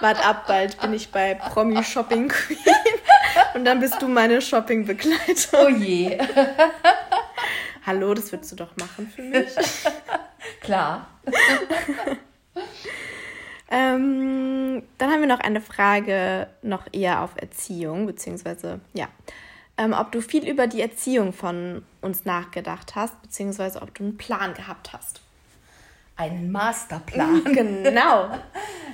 [0.00, 2.58] Wart ab, bald bin ich bei Promi Shopping Queen.
[3.54, 5.60] Und dann bist du meine Shopping-Begleitung.
[5.60, 6.16] Oh je.
[7.88, 9.48] Hallo, das würdest du doch machen für mich.
[10.60, 11.08] Klar.
[13.70, 19.08] Ähm, dann haben wir noch eine Frage noch eher auf Erziehung, beziehungsweise ja,
[19.76, 24.16] ähm, ob du viel über die Erziehung von uns nachgedacht hast, beziehungsweise ob du einen
[24.16, 25.20] Plan gehabt hast.
[26.16, 27.44] Einen Masterplan.
[27.52, 28.30] Genau.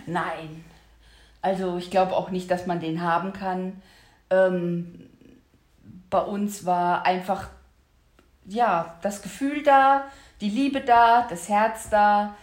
[0.06, 0.64] Nein.
[1.40, 3.80] Also ich glaube auch nicht, dass man den haben kann.
[4.30, 5.08] Ähm,
[6.10, 7.48] bei uns war einfach
[8.46, 10.04] ja das Gefühl da,
[10.40, 12.34] die Liebe da, das Herz da.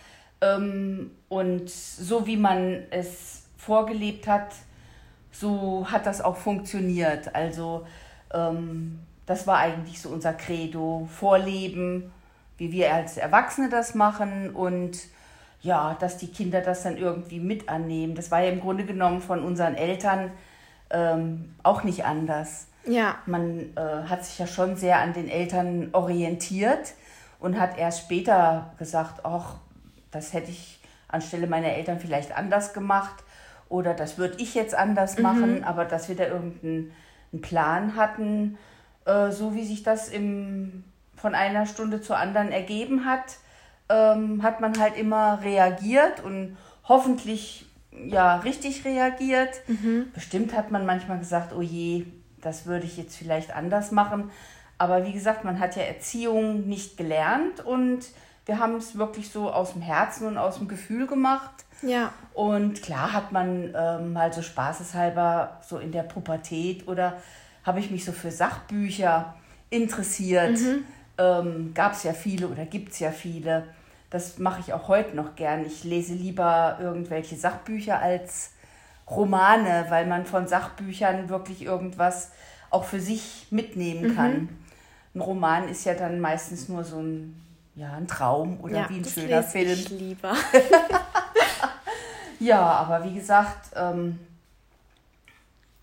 [0.42, 4.54] Ähm, und so wie man es vorgelebt hat,
[5.32, 7.34] so hat das auch funktioniert.
[7.36, 7.86] Also
[8.34, 12.12] ähm, das war eigentlich so unser Credo, Vorleben,
[12.58, 14.98] wie wir als Erwachsene das machen und
[15.62, 18.16] ja, dass die Kinder das dann irgendwie mit annehmen.
[18.16, 20.32] Das war ja im Grunde genommen von unseren Eltern
[20.90, 22.68] ähm, auch nicht anders.
[22.86, 26.94] Ja, Man äh, hat sich ja schon sehr an den Eltern orientiert
[27.40, 29.56] und hat erst später gesagt, ach,
[30.12, 33.24] das hätte ich anstelle meiner Eltern vielleicht anders gemacht
[33.70, 36.92] oder das würde ich jetzt anders machen, aber dass wir da irgendeinen
[37.34, 38.58] einen Plan hatten,
[39.06, 40.84] äh, so wie sich das im,
[41.16, 43.38] von einer Stunde zur anderen ergeben hat,
[43.90, 47.66] ähm, hat man halt immer reagiert und hoffentlich
[48.06, 49.62] ja richtig reagiert.
[50.14, 52.06] Bestimmt hat man manchmal gesagt, oh je,
[52.42, 54.32] das würde ich jetzt vielleicht anders machen.
[54.78, 58.00] Aber wie gesagt, man hat ja Erziehung nicht gelernt und
[58.46, 61.52] wir haben es wirklich so aus dem Herzen und aus dem Gefühl gemacht.
[61.84, 67.18] ja, Und klar hat man ähm, mal so spaßeshalber so in der Pubertät oder
[67.64, 69.36] habe ich mich so für Sachbücher
[69.70, 70.58] interessiert.
[71.18, 73.68] Ähm, Gab es ja viele oder gibt es ja viele.
[74.10, 75.66] Das mache ich auch heute noch gern.
[75.66, 78.52] Ich lese lieber irgendwelche Sachbücher als
[79.12, 82.32] Romane, weil man von Sachbüchern wirklich irgendwas
[82.70, 84.50] auch für sich mitnehmen kann.
[85.14, 87.36] Ein Roman ist ja dann meistens nur so ein,
[87.76, 89.72] ja, ein Traum oder ja, wie ein schöner Film.
[89.72, 90.34] ich lieber.
[92.42, 94.20] Ja, aber wie gesagt, ähm,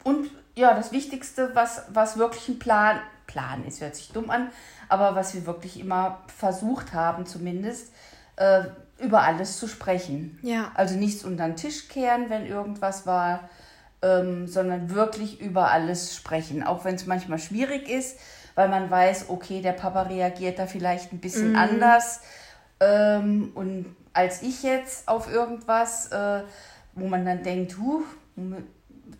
[0.03, 4.51] und ja, das Wichtigste, was, was wirklich ein Plan, Plan ist, hört sich dumm an,
[4.89, 7.93] aber was wir wirklich immer versucht haben zumindest,
[8.35, 8.65] äh,
[8.99, 10.39] über alles zu sprechen.
[10.43, 10.73] Ja.
[10.75, 13.49] Also nichts unter den Tisch kehren, wenn irgendwas war,
[14.03, 16.63] ähm, sondern wirklich über alles sprechen.
[16.63, 18.19] Auch wenn es manchmal schwierig ist,
[18.55, 22.21] weil man weiß, okay, der Papa reagiert da vielleicht ein bisschen anders.
[22.81, 26.43] Ähm, und als ich jetzt auf irgendwas, äh,
[26.95, 28.03] wo man dann denkt, huh,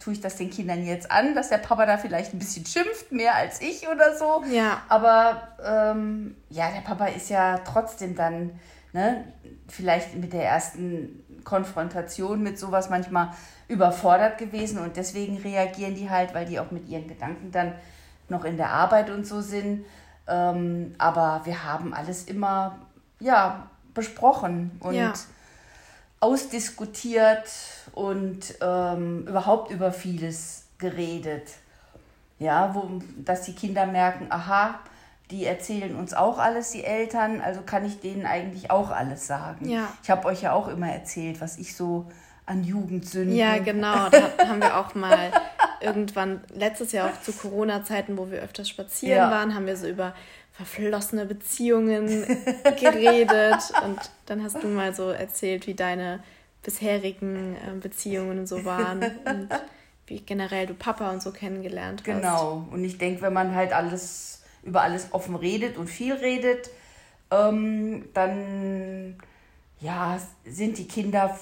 [0.01, 3.13] tue ich das den Kindern jetzt an, dass der Papa da vielleicht ein bisschen schimpft,
[3.13, 4.43] mehr als ich oder so.
[4.51, 4.83] Ja.
[4.89, 8.59] Aber ähm, ja, der Papa ist ja trotzdem dann,
[8.93, 9.25] ne,
[9.69, 13.31] vielleicht mit der ersten Konfrontation mit sowas manchmal
[13.69, 17.75] überfordert gewesen und deswegen reagieren die halt, weil die auch mit ihren Gedanken dann
[18.29, 19.85] noch in der Arbeit und so sind.
[20.27, 22.79] Ähm, aber wir haben alles immer,
[23.21, 25.13] ja, besprochen und Ja.
[26.21, 27.49] ausdiskutiert
[27.93, 31.49] und ähm, überhaupt über vieles geredet.
[32.39, 34.79] Ja, wo, dass die Kinder merken, aha,
[35.31, 39.69] die erzählen uns auch alles, die Eltern, also kann ich denen eigentlich auch alles sagen.
[39.69, 39.93] Ja.
[40.03, 42.07] Ich habe euch ja auch immer erzählt, was ich so
[42.47, 43.37] an Jugendsünden.
[43.37, 44.09] Ja, genau.
[44.09, 45.31] Da haben wir auch mal
[45.81, 49.31] irgendwann, letztes Jahr auch zu Corona-Zeiten, wo wir öfters spazieren Ja.
[49.31, 50.15] waren, haben wir so über
[50.53, 52.07] verflossene Beziehungen
[52.81, 53.73] geredet.
[53.85, 56.21] Und dann hast du mal so erzählt, wie deine
[56.63, 59.49] bisherigen äh, Beziehungen so waren und
[60.07, 62.07] wie generell du Papa und so kennengelernt hast.
[62.07, 62.67] Genau.
[62.73, 64.38] Und ich denke, wenn man halt alles
[64.69, 66.71] über alles offen redet und viel redet,
[67.31, 69.17] ähm, dann
[69.81, 71.37] ja, sind die Kinder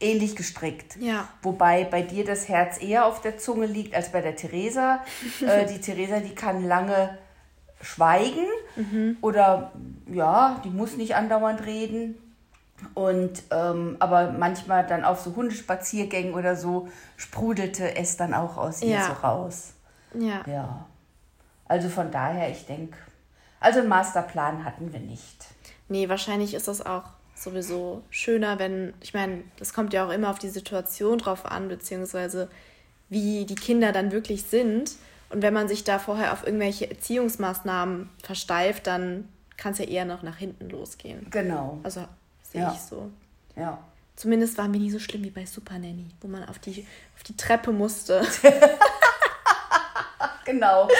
[0.00, 0.96] ähnlich gestrickt.
[1.00, 1.28] Ja.
[1.42, 5.00] Wobei bei dir das Herz eher auf der Zunge liegt als bei der Theresa.
[5.46, 7.18] äh, die Theresa, die kann lange
[7.80, 8.46] schweigen
[9.20, 9.72] oder
[10.12, 12.16] ja, die muss nicht andauernd reden.
[12.94, 18.82] Und ähm, aber manchmal dann auf so Hundespaziergängen oder so sprudelte es dann auch aus
[18.82, 19.06] ihr Ja.
[19.06, 19.72] so raus.
[20.14, 20.42] Ja.
[20.46, 20.86] Ja.
[21.66, 22.96] Also von daher, ich denke,
[23.60, 25.46] also einen Masterplan hatten wir nicht.
[25.88, 30.30] Nee, wahrscheinlich ist das auch sowieso schöner, wenn, ich meine, das kommt ja auch immer
[30.30, 32.48] auf die Situation drauf an, beziehungsweise
[33.08, 34.92] wie die Kinder dann wirklich sind.
[35.30, 40.04] Und wenn man sich da vorher auf irgendwelche Erziehungsmaßnahmen versteift, dann kann es ja eher
[40.04, 41.26] noch nach hinten losgehen.
[41.30, 41.78] Genau.
[41.82, 42.04] Also
[42.42, 42.72] sehe Ja.
[42.74, 43.10] ich so.
[43.56, 43.78] Ja.
[44.16, 47.22] Zumindest waren wir nie so schlimm wie bei Super Nanny, wo man auf die, auf
[47.22, 48.22] die Treppe musste.
[50.44, 50.88] Genau.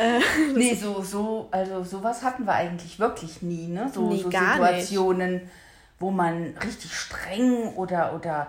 [0.54, 3.90] nee, so, so, also sowas hatten wir eigentlich wirklich nie, ne?
[3.92, 5.50] So, Nee, so Situationen,
[5.98, 8.48] wo man richtig streng oder, oder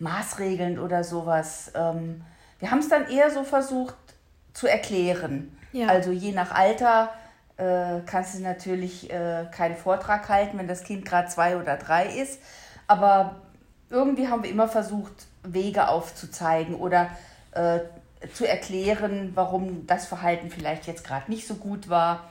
[0.00, 1.72] maßregelnd oder sowas.
[1.74, 2.22] Ähm,
[2.58, 3.94] wir haben es dann eher so versucht
[4.52, 5.56] zu erklären.
[5.72, 5.88] Ja.
[5.88, 7.12] Also je nach Alter
[7.56, 12.06] äh, kannst du natürlich äh, keinen Vortrag halten, wenn das Kind gerade zwei oder drei
[12.06, 12.40] ist.
[12.86, 13.36] Aber
[13.90, 15.12] irgendwie haben wir immer versucht,
[15.44, 17.10] Wege aufzuzeigen oder
[17.52, 17.80] äh,
[18.34, 22.28] zu erklären, warum das Verhalten vielleicht jetzt gerade nicht so gut war.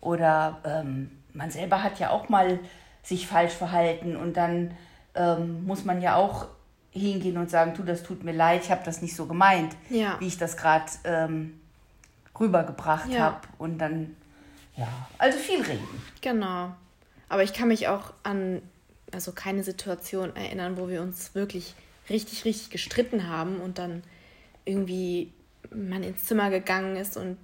[0.00, 2.58] Oder ähm, man selber hat ja auch mal
[3.02, 4.72] sich falsch verhalten und dann
[5.14, 6.46] ähm, muss man ja auch
[6.90, 10.16] hingehen und sagen, du, das tut mir leid, ich habe das nicht so gemeint, Ja.
[10.20, 11.60] wie ich das gerade ähm,
[12.38, 13.20] rübergebracht Ja.
[13.20, 13.40] habe.
[13.58, 14.16] Und dann,
[14.76, 15.86] ja, also viel reden.
[16.20, 16.70] Genau.
[17.28, 18.62] Aber ich kann mich auch an
[19.12, 21.74] also keine Situation erinnern, wo wir uns wirklich
[22.10, 24.02] richtig, richtig gestritten haben und dann
[24.64, 25.32] irgendwie
[25.70, 27.38] man ins Zimmer gegangen ist und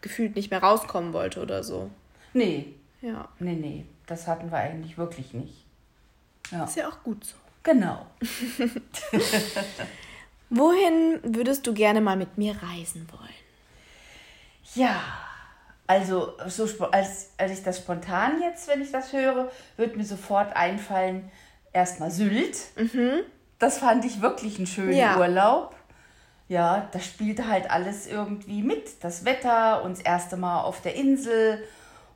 [0.00, 1.90] gefühlt nicht mehr rauskommen wollte oder so.
[2.32, 3.28] Nee, Ja.
[3.38, 5.64] nee, nee, das hatten wir eigentlich wirklich nicht.
[6.50, 7.36] Ja, Ist ja auch gut so.
[7.62, 8.06] genau.
[10.50, 13.28] Wohin würdest du gerne mal mit mir reisen wollen?
[14.74, 15.00] Ja,
[15.86, 20.54] also so, als, als ich das spontan jetzt, wenn ich das höre, wird mir sofort
[20.56, 21.30] einfallen,
[21.72, 22.56] erstmal Sylt.
[23.58, 25.18] Das fand ich wirklich einen schönen Ja.
[25.18, 25.74] Urlaub.
[26.50, 29.04] Ja, das spielte halt alles irgendwie mit.
[29.04, 31.62] Das Wetter und das erste Mal auf der Insel.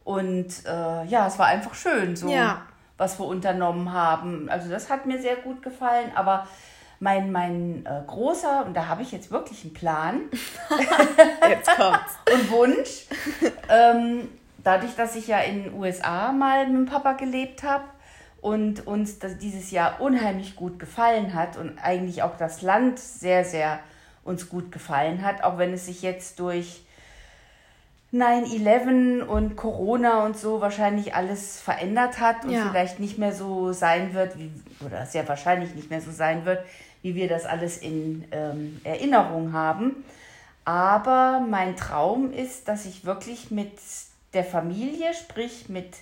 [0.03, 2.63] Und äh, ja, es war einfach schön, so Ja.
[2.99, 4.49] was wir unternommen haben.
[4.51, 6.11] Also das hat mir sehr gut gefallen.
[6.17, 6.49] Aber
[6.99, 10.21] mein, mein äh, großer, und da habe ich jetzt wirklich einen Plan,
[11.49, 12.19] Jetzt kommt's.
[12.35, 13.07] und Wunsch.
[13.69, 14.29] ähm,
[14.65, 17.85] dadurch, dass ich ja in den USA mal mit dem Papa gelebt habe
[18.41, 23.45] und uns das dieses Jahr unheimlich gut gefallen hat und eigentlich auch das Land sehr,
[23.45, 23.79] sehr
[24.25, 26.83] uns gut gefallen hat, auch wenn es sich jetzt durch
[28.13, 32.69] 9-11 und Corona und so wahrscheinlich alles verändert hat und Ja.
[32.69, 34.51] vielleicht nicht mehr so sein wird, wie,
[34.85, 36.65] oder sehr wahrscheinlich nicht mehr so sein wird,
[37.03, 40.05] wie wir das alles in ähm, Erinnerung haben.
[40.65, 43.73] Aber mein Traum ist, dass ich wirklich mit
[44.33, 45.97] der Familie, sprich mit,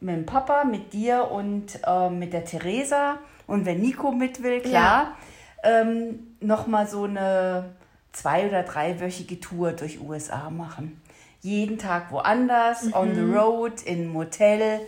[0.00, 4.60] mit dem Papa, mit dir und ähm, mit der Theresa und wenn Nico mit will,
[4.62, 5.16] klar,
[5.64, 7.74] ähm, nochmal so eine
[8.12, 11.00] zwei- oder dreiwöchige Tour durch USA machen.
[11.40, 14.80] Jeden Tag woanders, on the road, in einem Hotel.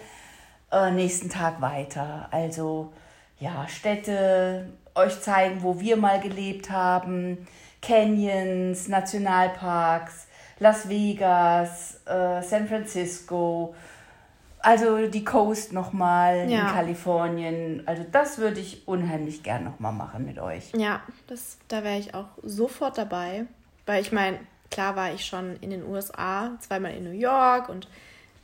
[0.73, 2.29] äh, nächsten Tag weiter.
[2.31, 2.93] Also
[3.39, 7.47] ja, Städte, euch zeigen, wo wir mal gelebt haben,
[7.83, 10.27] Canyons, Nationalparks,
[10.59, 13.75] Las Vegas, äh, San Francisco,
[14.61, 16.61] also die Coast nochmal Ja.
[16.69, 17.83] in Kalifornien.
[17.87, 20.73] Also das würde ich unheimlich gern nochmal machen mit euch.
[20.77, 23.47] Ja, das, da wäre ich auch sofort dabei.
[23.87, 24.39] Weil ich meine,
[24.71, 27.89] klar war ich schon in den USA, zweimal in New York und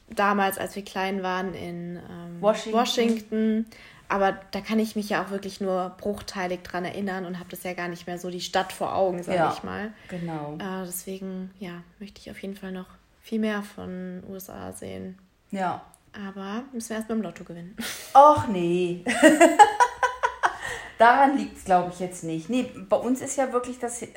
[0.09, 2.79] damals, als wir klein waren, in ähm, Washington.
[2.79, 3.67] Washington.
[4.09, 7.63] Aber da kann ich mich ja auch wirklich nur bruchteilig dran erinnern und habe das
[7.63, 9.53] ja gar nicht mehr so die Stadt vor Augen, sage Ja.
[9.57, 9.91] ich mal.
[10.09, 10.57] Genau.
[10.59, 12.87] Äh, deswegen, ja, möchte ich auf jeden Fall noch
[13.23, 15.19] viel mehr von USA sehen.
[15.51, 15.81] Ja.
[16.15, 17.77] Aber müssen wir erst beim Lotto gewinnen.
[18.15, 19.05] Och nee.
[20.99, 22.49] Daran liegt es, glaube ich, jetzt nicht.
[22.49, 24.09] Nee, bei uns ist ja wirklich das äh,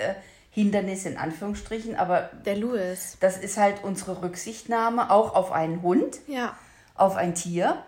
[0.52, 3.18] Hindernis in Anführungsstrichen, aber Der Louis.
[3.20, 6.56] das ist halt unsere Rücksichtnahme auch auf einen Hund, Ja,
[6.96, 7.82] auf ein Tier.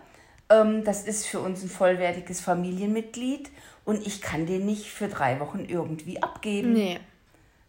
[0.50, 3.50] Ähm, das ist für uns ein vollwertiges Familienmitglied
[3.84, 6.72] und ich kann den nicht für drei Wochen irgendwie abgeben.
[6.72, 7.00] nee.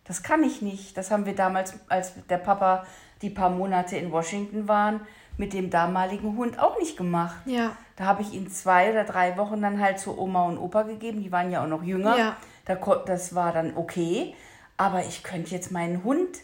[0.05, 0.97] Das kann ich nicht.
[0.97, 2.83] Das haben wir damals, als der Papa
[3.21, 5.01] die paar Monate in Washington waren,
[5.39, 7.37] mit dem damaligen Hund auch nicht gemacht.
[7.45, 10.83] Ja, Da habe ich ihn zwei oder drei Wochen dann halt zu Oma und Opa
[10.83, 11.23] gegeben.
[11.23, 12.17] Die waren ja auch noch jünger.
[12.17, 12.35] Ja.
[12.65, 12.75] Da,
[13.05, 14.35] das war dann okay.
[14.75, 16.37] Aber ich könnte jetzt meinen Hund,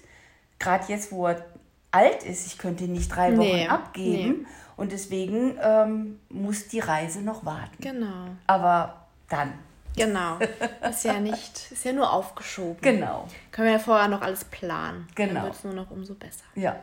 [0.60, 1.46] gerade jetzt, wo er
[1.92, 4.48] alt ist, ich könnte ihn nicht drei Wochen Nee, abgeben.
[4.78, 7.76] Und deswegen ähm, muss die Reise noch warten.
[7.80, 8.28] genau.
[8.48, 9.54] Aber dann.
[9.98, 10.38] Genau.
[10.90, 12.82] Ist ja nicht, ist ja nur aufgeschoben.
[12.82, 13.28] Genau.
[13.52, 15.08] Können wir ja vorher noch alles planen.
[15.16, 15.34] Genau.
[15.36, 16.44] Dann wird es nur noch umso besser.
[16.56, 16.76] Ja.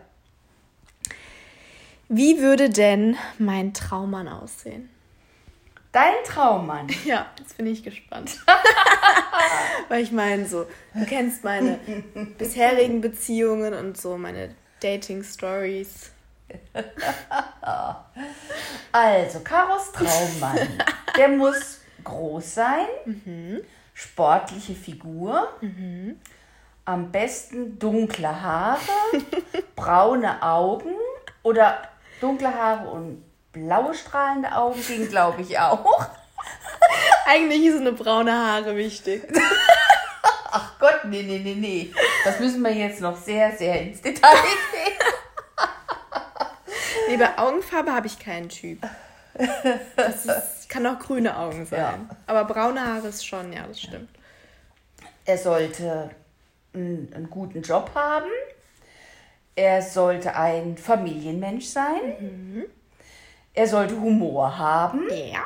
[2.14, 4.90] Wie würde denn mein Traummann aussehen?
[5.92, 6.86] Dein Traummann.
[7.06, 8.38] Ja, jetzt bin ich gespannt.
[9.88, 11.80] Weil ich meine, so, du kennst meine
[12.36, 16.10] bisherigen Beziehungen und so meine Dating-Stories.
[18.92, 20.68] Also, Karos Traummann.
[21.16, 22.86] Der muss groß sein,
[23.94, 25.48] sportliche Figur,
[26.84, 28.80] am besten dunkle Haare,
[29.74, 30.92] braune Augen
[31.42, 31.88] oder
[32.22, 36.06] dunkle Haare und blaue strahlende Augen ging, glaube ich, auch.
[37.26, 39.22] Eigentlich ist eine braune Haare wichtig.
[40.54, 41.92] Ach Gott, nee, nee, nee, nee.
[42.24, 44.34] Das müssen wir jetzt noch sehr, sehr ins Detail
[44.72, 44.92] gehen.
[47.08, 48.78] Nee, bei Augenfarbe habe ich keinen Typ.
[49.96, 51.80] Das ist, kann auch grüne Augen sein.
[51.80, 52.16] Ja.
[52.26, 54.08] Aber braune Haare ist schon, ja, das stimmt.
[55.26, 56.10] Er sollte
[56.72, 58.30] einen, einen guten Job haben.
[59.54, 62.64] Er sollte ein Familienmensch sein.
[63.54, 65.44] Er sollte Humor haben, Ja.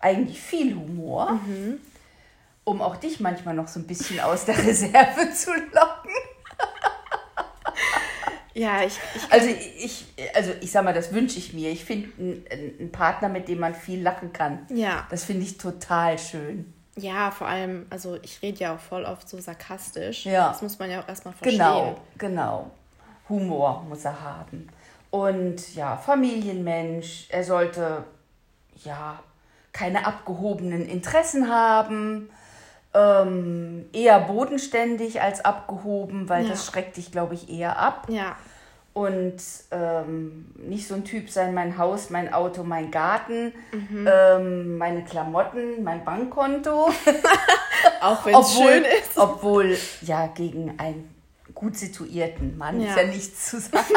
[0.00, 1.40] eigentlich viel Humor,
[2.64, 6.12] um auch dich manchmal noch so ein bisschen aus der Reserve zu locken.
[8.54, 11.70] Ja, ich, ich Also ich, also ich sag mal, das wünsche ich mir.
[11.70, 12.44] Ich finde einen,
[12.80, 14.66] einen Partner, mit dem man viel lachen kann.
[14.72, 15.06] Ja.
[15.10, 16.72] Das finde ich total schön.
[16.98, 20.26] Ja, vor allem, also ich rede ja auch voll oft so sarkastisch.
[20.26, 20.48] Ja.
[20.48, 21.58] Das muss man ja auch erstmal verstehen.
[21.58, 22.70] Genau, genau.
[23.28, 24.68] Humor muss er haben.
[25.10, 27.26] Und ja, Familienmensch.
[27.30, 28.04] Er sollte
[28.84, 29.18] ja
[29.72, 32.30] keine abgehobenen Interessen haben.
[32.94, 36.50] Ähm, eher bodenständig als abgehoben, weil Ja.
[36.50, 38.06] das schreckt dich, glaube ich, eher ab.
[38.08, 38.36] Ja,
[38.98, 39.36] Und
[39.70, 44.08] ähm, nicht so ein Typ sein, mein Haus, mein Auto, mein Garten, Mhm.
[44.10, 46.90] ähm, meine Klamotten, mein Bankkonto.
[48.00, 49.16] auch wenn es obwohl, schön ist.
[49.16, 51.14] obwohl, ja, gegen einen
[51.54, 53.02] gut situierten Mann ist Ja.
[53.02, 53.84] ja nichts zu sagen.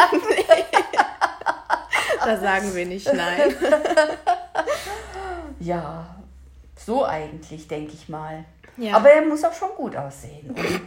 [2.23, 3.55] Da sagen wir nicht nein.
[5.59, 6.15] Ja,
[6.75, 8.45] so eigentlich, denke ich mal.
[8.77, 8.95] Ja.
[8.97, 10.49] Aber er muss auch schon gut aussehen.
[10.51, 10.81] Und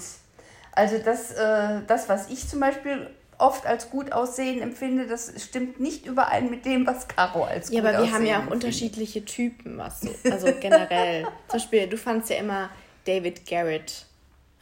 [0.72, 5.80] also das, äh, das, was ich zum Beispiel oft als gut aussehen empfinde, das stimmt
[5.80, 8.52] nicht überein mit dem, was Caro als Ja, gut aber wir haben ja auch aussehen
[8.52, 10.10] unterschiedliche Typen, was so.
[10.30, 11.22] Also generell.
[11.48, 12.70] Zum Beispiel, du fandst ja immer
[13.06, 14.06] David Garrett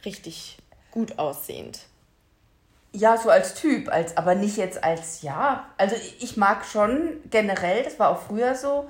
[0.05, 0.57] richtig
[0.91, 1.79] gut aussehend.
[2.91, 5.67] Ja, so als Typ, als, aber nicht jetzt als, ja.
[5.77, 8.87] Also ich mag schon generell, das war auch früher so,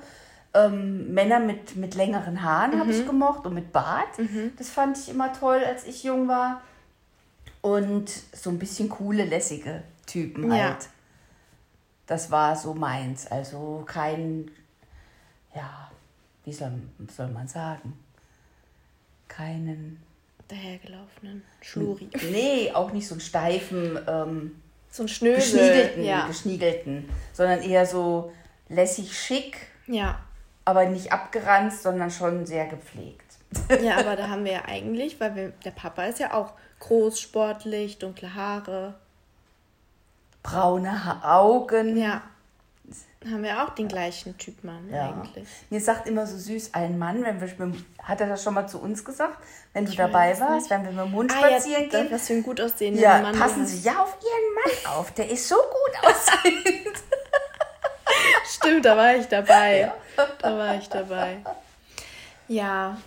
[0.54, 4.08] ähm, Männer mit, mit längeren Haaren habe ich gemocht und mit Bart.
[4.58, 6.60] Das fand ich immer toll, als ich jung war.
[7.64, 10.72] Und so ein bisschen coole, lässige Typen Ja.
[10.74, 10.88] halt.
[12.06, 13.26] Das war so meins.
[13.26, 14.50] Also kein,
[15.54, 15.90] ja,
[16.44, 16.72] wie soll,
[17.10, 17.98] soll man sagen?
[19.28, 20.02] Keinen,
[20.48, 22.10] Dahergelaufenen Schluri.
[22.30, 24.60] nee, auch nicht so einen steifen, ähm,
[24.90, 25.40] So ein Schnösel.
[25.60, 26.26] geschniegelten, Ja.
[26.26, 28.30] geschniegelten, sondern eher so
[28.68, 29.56] lässig schick,
[29.86, 30.20] ja.
[30.66, 33.38] aber nicht abgeranzt, sondern schon sehr gepflegt.
[33.82, 36.52] Ja, aber da haben wir ja eigentlich, weil wir, der Papa ist ja auch
[36.86, 38.94] groß, sportlich, dunkle Haare.
[40.42, 42.20] Braune ha Augen, Ja.
[43.24, 45.08] haben wir auch den gleichen Typ Mann Ja.
[45.08, 45.48] eigentlich.
[45.70, 47.72] Mir sagt immer so süß ein Mann, wenn wir
[48.02, 49.38] hat er das schon mal zu uns gesagt,
[49.72, 50.70] wenn du Ich dabei warst, nicht.
[50.70, 52.08] wenn wir mit dem Hund Ah, spazieren gehen.
[52.10, 53.38] was für ein gut aussehender Ja, Mann.
[53.38, 53.64] passen.
[53.66, 54.54] Sie ja auf Ihren
[54.84, 56.96] Mann auf, der ist so gut aussehend.
[58.46, 59.90] Stimmt, da war ich dabei.
[60.40, 61.38] Da war ich dabei.
[62.48, 62.98] Ja,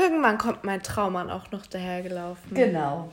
[0.00, 2.54] irgendwann kommt mein Traummann auch noch dahergelaufen.
[2.54, 3.10] genau.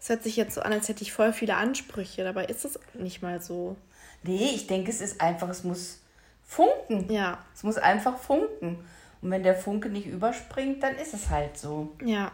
[0.00, 2.24] Es hört sich jetzt so an, als hätte ich voll viele Ansprüche.
[2.24, 3.76] Dabei ist es nicht mal so.
[4.22, 6.00] Nee, ich denke, es ist einfach, es muss
[6.46, 7.10] funken.
[7.10, 8.84] Ja, Es muss einfach funken.
[9.22, 11.92] Und wenn der Funke nicht überspringt, dann ist es halt so.
[12.04, 12.30] ja,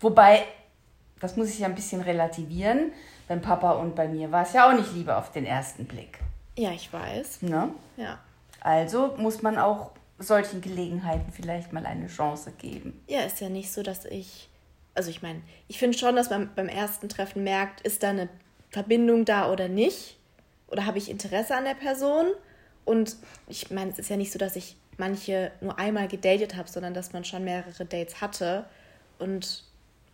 [0.00, 0.44] Wobei,
[1.20, 2.92] das muss ich ja ein bisschen relativieren.
[3.28, 6.18] Beim Papa und bei mir war es ja auch nicht Liebe auf den ersten Blick.
[6.56, 7.42] ja, ich weiß.
[7.42, 7.68] Ne?
[7.98, 8.18] Ja.
[8.60, 13.02] Also muss man auch solchen Gelegenheiten vielleicht mal eine Chance geben.
[13.08, 14.48] Ja, ist ja nicht so, dass ich.
[14.94, 18.28] Also ich meine, ich finde schon, dass man beim ersten Treffen merkt, ist da eine
[18.70, 20.18] Verbindung da oder nicht?
[20.68, 22.26] Oder habe ich Interesse an der Person?
[22.84, 23.16] Und
[23.48, 26.92] ich meine, es ist ja nicht so, dass ich manche nur einmal gedatet habe, sondern
[26.94, 28.66] dass man schon mehrere Dates hatte.
[29.18, 29.64] Und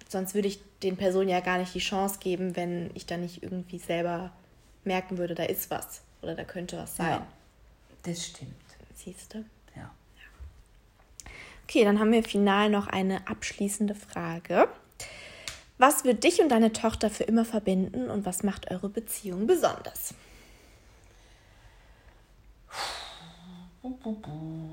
[0.09, 3.43] sonst würde ich den Personen ja gar nicht die Chance geben, wenn ich dann nicht
[3.43, 4.33] irgendwie selber
[4.85, 7.11] merken würde, da ist was oder da könnte was sein.
[7.11, 7.27] Ja.
[8.05, 8.55] Das stimmt.
[8.95, 9.45] Siehst du?
[11.69, 14.71] Okay, dann haben wir final noch eine abschließende Frage.
[15.77, 20.14] Was wird dich und deine Tochter für immer verbinden und was macht eure Beziehung besonders?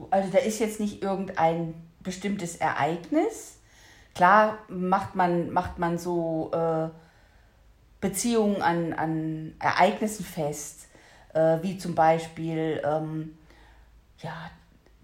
[0.10, 3.58] Also da ist jetzt nicht irgendein bestimmtes Ereignis.
[4.14, 6.88] Klar macht man, macht man so äh,
[8.00, 10.88] Beziehungen an, an Ereignissen fest,
[11.34, 13.38] äh, wie zum Beispiel ähm,
[14.22, 14.50] ja,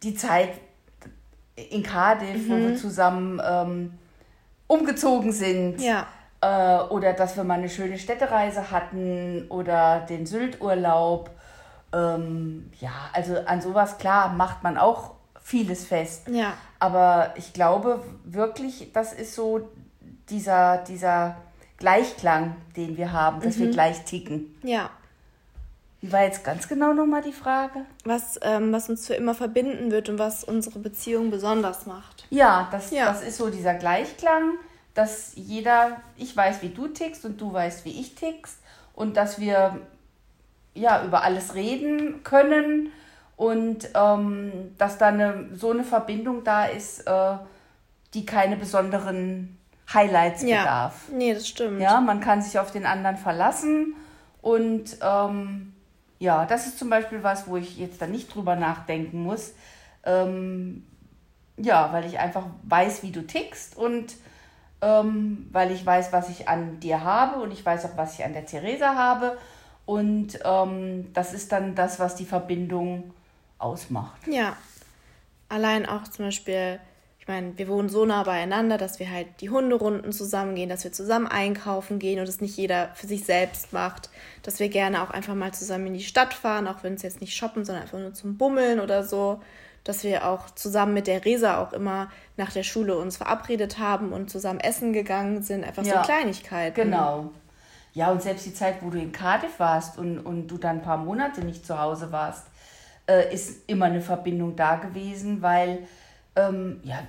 [0.04, 0.52] die Zeit
[1.70, 3.94] in Cardiff, wo wir zusammen ähm,
[4.68, 5.82] umgezogen sind.
[5.82, 6.08] Ja,
[6.42, 11.30] äh, oder dass wir mal eine schöne Städtereise hatten oder den Sylt-Urlaub.
[11.94, 16.28] Ähm, ja, also an sowas, klar, macht man auch vieles fest.
[16.30, 19.70] ja, Aber ich glaube wirklich, das ist so
[20.30, 21.38] dieser, dieser
[21.78, 24.56] Gleichklang, den wir haben, dass wir gleich ticken.
[24.64, 24.90] ja.
[26.02, 27.86] Wie war jetzt ganz genau nochmal die Frage?
[28.06, 32.26] Was, ähm, was uns für immer verbinden wird und was unsere Beziehung besonders macht.
[32.32, 33.06] Ja, das, Ja.
[33.06, 34.54] das ist so dieser Gleichklang,
[34.96, 38.58] dass jeder, ich weiß, wie du tickst und du weißt, wie ich tickst
[38.96, 39.78] und dass wir
[40.74, 42.92] ja über alles reden können
[43.38, 47.36] und ähm, dass da eine, so eine Verbindung da ist, äh,
[48.16, 49.58] die keine besonderen
[49.94, 50.60] Highlights Ja.
[50.62, 50.94] bedarf.
[51.12, 51.80] Nee, das stimmt.
[51.80, 53.96] Ja, man kann sich auf den anderen verlassen
[54.42, 55.71] und ähm,
[56.22, 59.54] ja, das ist zum Beispiel was, wo ich jetzt dann nicht drüber nachdenken muss.
[60.04, 60.86] Ähm,
[61.58, 64.16] ja, weil ich einfach weiß, wie du tickst und
[64.84, 68.24] ähm, weil ich weiß, was ich an dir habe und ich weiß auch, was ich
[68.24, 69.36] an der Theresa habe.
[69.88, 73.16] Und ähm, das ist dann das, was die Verbindung
[73.58, 74.28] ausmacht.
[74.28, 74.56] Ja.
[75.50, 76.80] Allein auch zum Beispiel,
[77.22, 80.84] ich meine, wir wohnen so nah beieinander, dass wir halt die Hunderunden zusammen gehen, dass
[80.84, 84.10] wir zusammen einkaufen gehen und es nicht jeder für sich selbst macht.
[84.42, 87.22] Dass wir gerne auch einfach mal zusammen in die Stadt fahren, auch wenn es jetzt
[87.22, 89.40] nicht shoppen, sondern einfach nur zum Bummeln oder so.
[89.84, 94.14] Dass wir auch zusammen mit der Resa auch immer nach der Schule uns verabredet haben
[94.14, 95.64] und zusammen essen gegangen sind.
[95.64, 96.74] Einfach Ja, so Kleinigkeiten.
[96.74, 97.30] Genau.
[97.94, 100.82] Ja, und selbst die Zeit, wo du in Cardiff warst und, und du dann ein
[100.82, 102.48] paar Monate nicht zu Hause warst,
[103.08, 105.88] äh, ist immer eine Verbindung da gewesen, weil,
[106.36, 107.00] ähm, ja,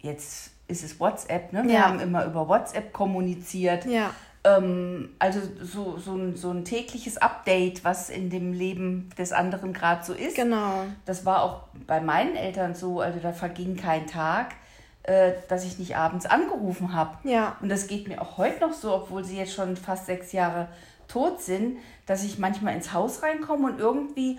[0.00, 1.64] jetzt ist es WhatsApp, ne?
[1.64, 1.86] Wir Ja.
[1.88, 3.84] haben immer über WhatsApp kommuniziert.
[3.86, 4.10] Ja,
[4.42, 9.74] Ähm, also so, so, ein, so ein tägliches Update, was in dem Leben des anderen
[9.74, 10.34] gerade so ist.
[10.34, 10.84] genau.
[11.04, 14.54] Das war auch bei meinen Eltern so, also da verging kein Tag,
[15.02, 17.18] äh, dass ich nicht abends angerufen habe.
[17.28, 17.56] Ja.
[17.60, 20.68] Und das geht mir auch heute noch so, obwohl sie jetzt schon fast sechs Jahre
[21.06, 24.38] tot sind, dass ich manchmal ins Haus reinkomme und irgendwie,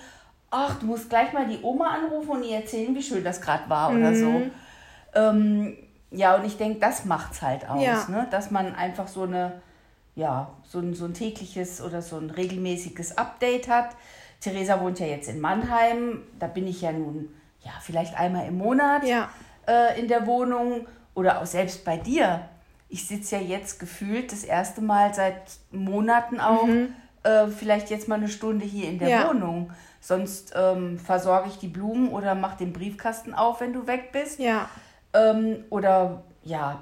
[0.51, 3.69] ach, du musst gleich mal die Oma anrufen und ihr erzählen, wie schön das gerade
[3.69, 4.41] war oder so.
[5.13, 5.77] Ähm,
[6.11, 8.05] ja, und ich denke, das macht's halt aus, Ja.
[8.09, 8.27] ne?
[8.29, 9.61] dass man einfach so eine,
[10.15, 13.95] ja, so ein, so ein tägliches oder so ein regelmäßiges Update hat.
[14.41, 17.29] Theresa wohnt ja jetzt in Mannheim, da bin ich ja nun,
[17.63, 19.29] ja, vielleicht einmal im Monat Ja.
[19.67, 22.41] äh, in der Wohnung oder auch selbst bei dir.
[22.89, 25.41] Ich sitze ja jetzt gefühlt das erste Mal seit
[25.71, 26.67] Monaten auch,
[27.23, 29.29] äh, vielleicht jetzt mal eine Stunde hier in der Ja.
[29.29, 29.71] Wohnung.
[30.01, 34.39] Sonst ähm, versorge ich die Blumen oder mache den Briefkasten auf, wenn du weg bist.
[34.39, 34.67] Ja.
[35.13, 36.81] Ähm, oder ja,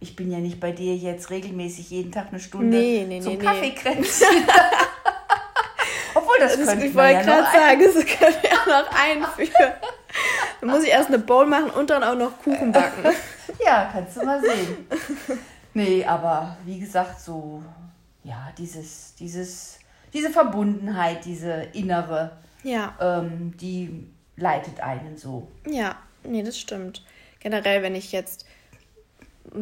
[0.00, 3.32] ich bin ja nicht bei dir jetzt regelmäßig jeden Tag eine Stunde Nee, nee, zum
[3.32, 3.44] nee, nee.
[3.44, 4.26] Kaffeekränzchen.
[6.14, 9.72] Obwohl, das, Das, könnte ich wollte ja gerade sagen, das können wir noch einführen.
[10.60, 13.04] Dann muss ich erst eine Bowl machen und dann auch noch Kuchen backen.
[13.64, 14.86] Ja, kannst du mal sehen.
[15.74, 17.62] Nee, aber wie gesagt, so,
[18.22, 19.77] ja, dieses, dieses
[20.12, 22.94] diese Verbundenheit, diese innere, Ja.
[23.00, 24.06] ähm, die
[24.36, 25.48] leitet einen so.
[25.68, 27.04] Ja, nee, das stimmt.
[27.40, 28.46] Generell, wenn ich jetzt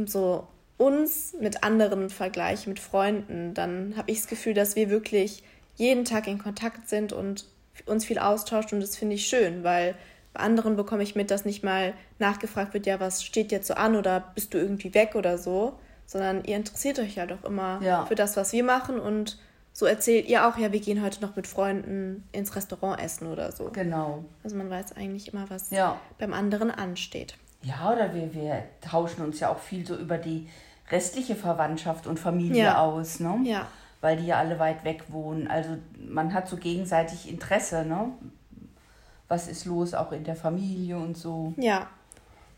[0.07, 0.47] so
[0.78, 5.42] uns mit anderen vergleiche, mit Freunden, dann habe ich das Gefühl, dass wir wirklich
[5.76, 7.47] jeden Tag in Kontakt sind und
[7.86, 9.94] uns viel austauschen und das finde ich schön, weil
[10.32, 13.74] bei anderen bekomme ich mit, dass nicht mal nachgefragt wird, ja, was steht jetzt so
[13.74, 17.80] an oder bist du irgendwie weg oder so, sondern ihr interessiert euch ja doch immer
[17.82, 18.05] Ja.
[18.07, 19.38] für das, was wir machen und
[19.79, 23.53] so erzählt ihr auch, ja, wir gehen heute noch mit Freunden ins Restaurant essen oder
[23.53, 23.68] so.
[23.72, 24.24] Genau.
[24.43, 26.01] Also man weiß eigentlich immer, was Ja.
[26.18, 27.37] beim anderen ansteht.
[27.61, 30.49] Ja, oder wir, wir tauschen uns ja auch viel so über die
[30.91, 32.81] restliche Verwandtschaft und Familie Ja.
[32.81, 33.39] aus, ne?
[33.45, 33.66] Ja,
[34.01, 35.47] Weil die ja alle weit weg wohnen.
[35.49, 38.12] Also man hat so gegenseitig Interesse, ne?
[39.29, 41.53] Was ist los auch in der Familie und so.
[41.59, 41.87] ja.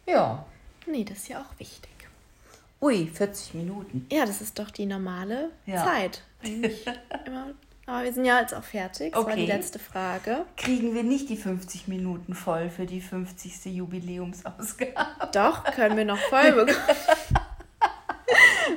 [0.06, 0.44] Ja.
[0.86, 1.90] Nee, das ist ja auch wichtig.
[2.80, 4.06] Ui, 40 Minuten.
[4.12, 5.84] Ja, das ist doch die normale Ja.
[5.84, 6.22] Zeit.
[6.44, 6.86] Eigentlich
[7.26, 7.46] immer.
[7.86, 9.14] Aber wir sind ja jetzt auch fertig.
[9.14, 9.52] Das war die Okay.
[9.52, 10.44] letzte Frage.
[10.58, 13.64] Kriegen wir nicht die 50 Minuten voll für die 50.
[13.74, 14.92] Jubiläumsausgabe?
[15.32, 16.76] Doch, können wir noch voll bekommen.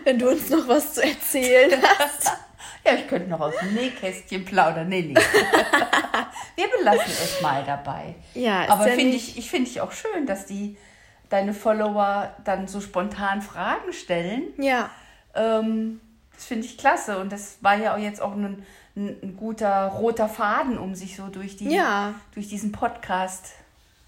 [0.05, 2.31] Wenn du uns noch was zu erzählen hast.
[2.83, 4.89] Ja, ich könnte noch aus dem Nähkästchen plaudern.
[4.89, 5.13] Nee, nee.
[6.55, 8.15] wir belassen es mal dabei.
[8.33, 10.77] Ja, ist Aber ja finde ich, ich finde ich auch schön, dass die
[11.29, 14.45] deine Follower dann so spontan Fragen stellen.
[14.57, 14.89] Ja,
[15.35, 16.01] Ähm,
[16.41, 17.19] das finde ich klasse.
[17.19, 18.65] Und das war ja auch jetzt auch ein,
[18.95, 22.15] ein, ein guter roter Faden, um sich so durch, die, Ja.
[22.33, 23.51] durch diesen Podcast.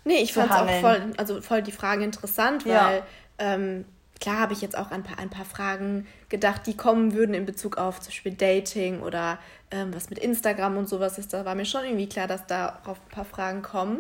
[0.04, 2.88] nee, ich fand es auch voll, also voll die Fragen interessant, Ja.
[2.88, 3.04] weil
[3.38, 3.86] ähm,
[4.20, 7.36] klar habe ich jetzt auch an ein paar, ein paar Fragen gedacht, die kommen würden
[7.36, 9.38] in Bezug auf zum Beispiel Dating oder
[9.70, 11.34] ähm, was mit Instagram und sowas ist.
[11.34, 14.00] Da war mir schon irgendwie klar, dass darauf ein paar Fragen kommen.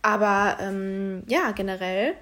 [0.00, 2.14] Aber ähm, ja, generell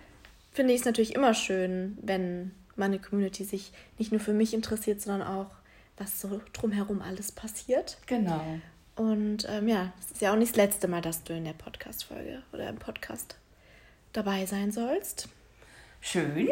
[0.52, 5.00] finde ich es natürlich immer schön, wenn meine Community sich nicht nur für mich interessiert,
[5.00, 5.50] sondern auch,
[5.96, 7.98] was so drumherum alles passiert.
[8.06, 8.42] Genau.
[8.96, 11.52] Und ähm, ja, es ist ja auch nicht das letzte Mal, dass du in der
[11.52, 13.36] Podcast-Folge oder im Podcast
[14.12, 15.28] dabei sein sollst.
[16.00, 16.48] Schön.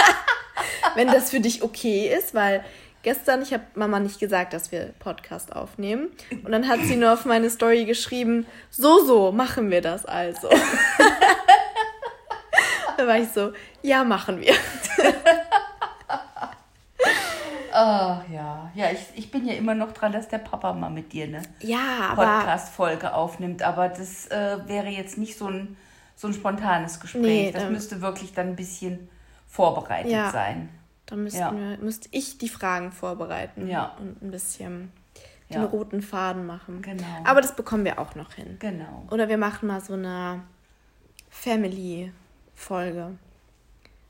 [0.94, 2.64] Wenn das für dich okay ist, weil
[3.02, 6.08] gestern, ich habe Mama nicht gesagt, dass wir Podcast aufnehmen.
[6.44, 10.48] Und dann hat sie nur auf meine Story geschrieben, so, so, machen wir das also.
[12.96, 13.52] da war ich so,
[13.82, 14.54] ja, machen wir.
[17.72, 18.70] Ah, ja.
[18.74, 21.42] Ja, ich, ich bin ja immer noch dran, dass der Papa mal mit dir eine
[21.60, 23.62] Ja, Podcast-Folge aufnimmt.
[23.62, 25.76] Aber das äh, wäre jetzt nicht so ein,
[26.14, 27.22] so ein spontanes Gespräch.
[27.22, 29.10] Nee, das ähm, müsste wirklich dann ein bisschen
[29.46, 30.30] vorbereitet Ja.
[30.30, 30.70] sein.
[31.04, 31.52] da müssten Ja.
[31.52, 33.94] wir, müsste ich die Fragen vorbereiten Ja.
[34.00, 34.90] und ein bisschen
[35.52, 36.80] den roten Faden machen.
[36.80, 37.04] Genau.
[37.24, 38.56] Aber das bekommen wir auch noch hin.
[38.58, 39.04] Genau.
[39.10, 40.40] Oder wir machen mal so eine
[41.28, 43.18] Family-Folge.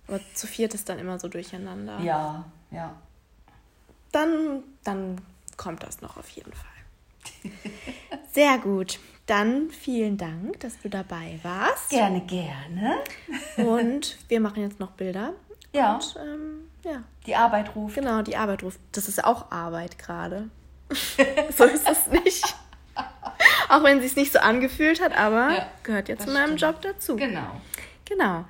[0.08, 1.98] Aber zu viert ist dann immer so durcheinander.
[2.00, 2.94] Ja, ja.
[4.12, 5.20] Dann, dann
[5.56, 7.50] kommt das noch auf jeden Fall.
[8.32, 8.98] Sehr gut.
[9.26, 11.90] Dann vielen Dank, dass du dabei warst.
[11.90, 12.98] Gerne, gerne.
[13.56, 15.32] Und wir machen jetzt noch Bilder.
[15.72, 17.96] Ja, Und ähm, ja, die Arbeit ruft.
[17.96, 18.78] genau, die Arbeit ruft.
[18.92, 20.48] Das ist auch Arbeit gerade.
[21.56, 22.54] so ist es nicht.
[23.68, 26.60] Auch wenn sie es nicht so angefühlt hat, aber Ja, gehört ja zu meinem stimmt.
[26.60, 27.16] Job dazu.
[27.16, 27.60] Genau.
[28.04, 28.44] Genau.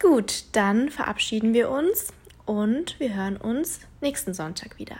[0.00, 2.12] Gut, dann verabschieden wir uns
[2.46, 4.96] und wir hören uns nächsten Sonntag wieder.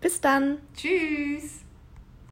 [0.00, 0.58] Bis dann.
[0.76, 1.65] Tschüss.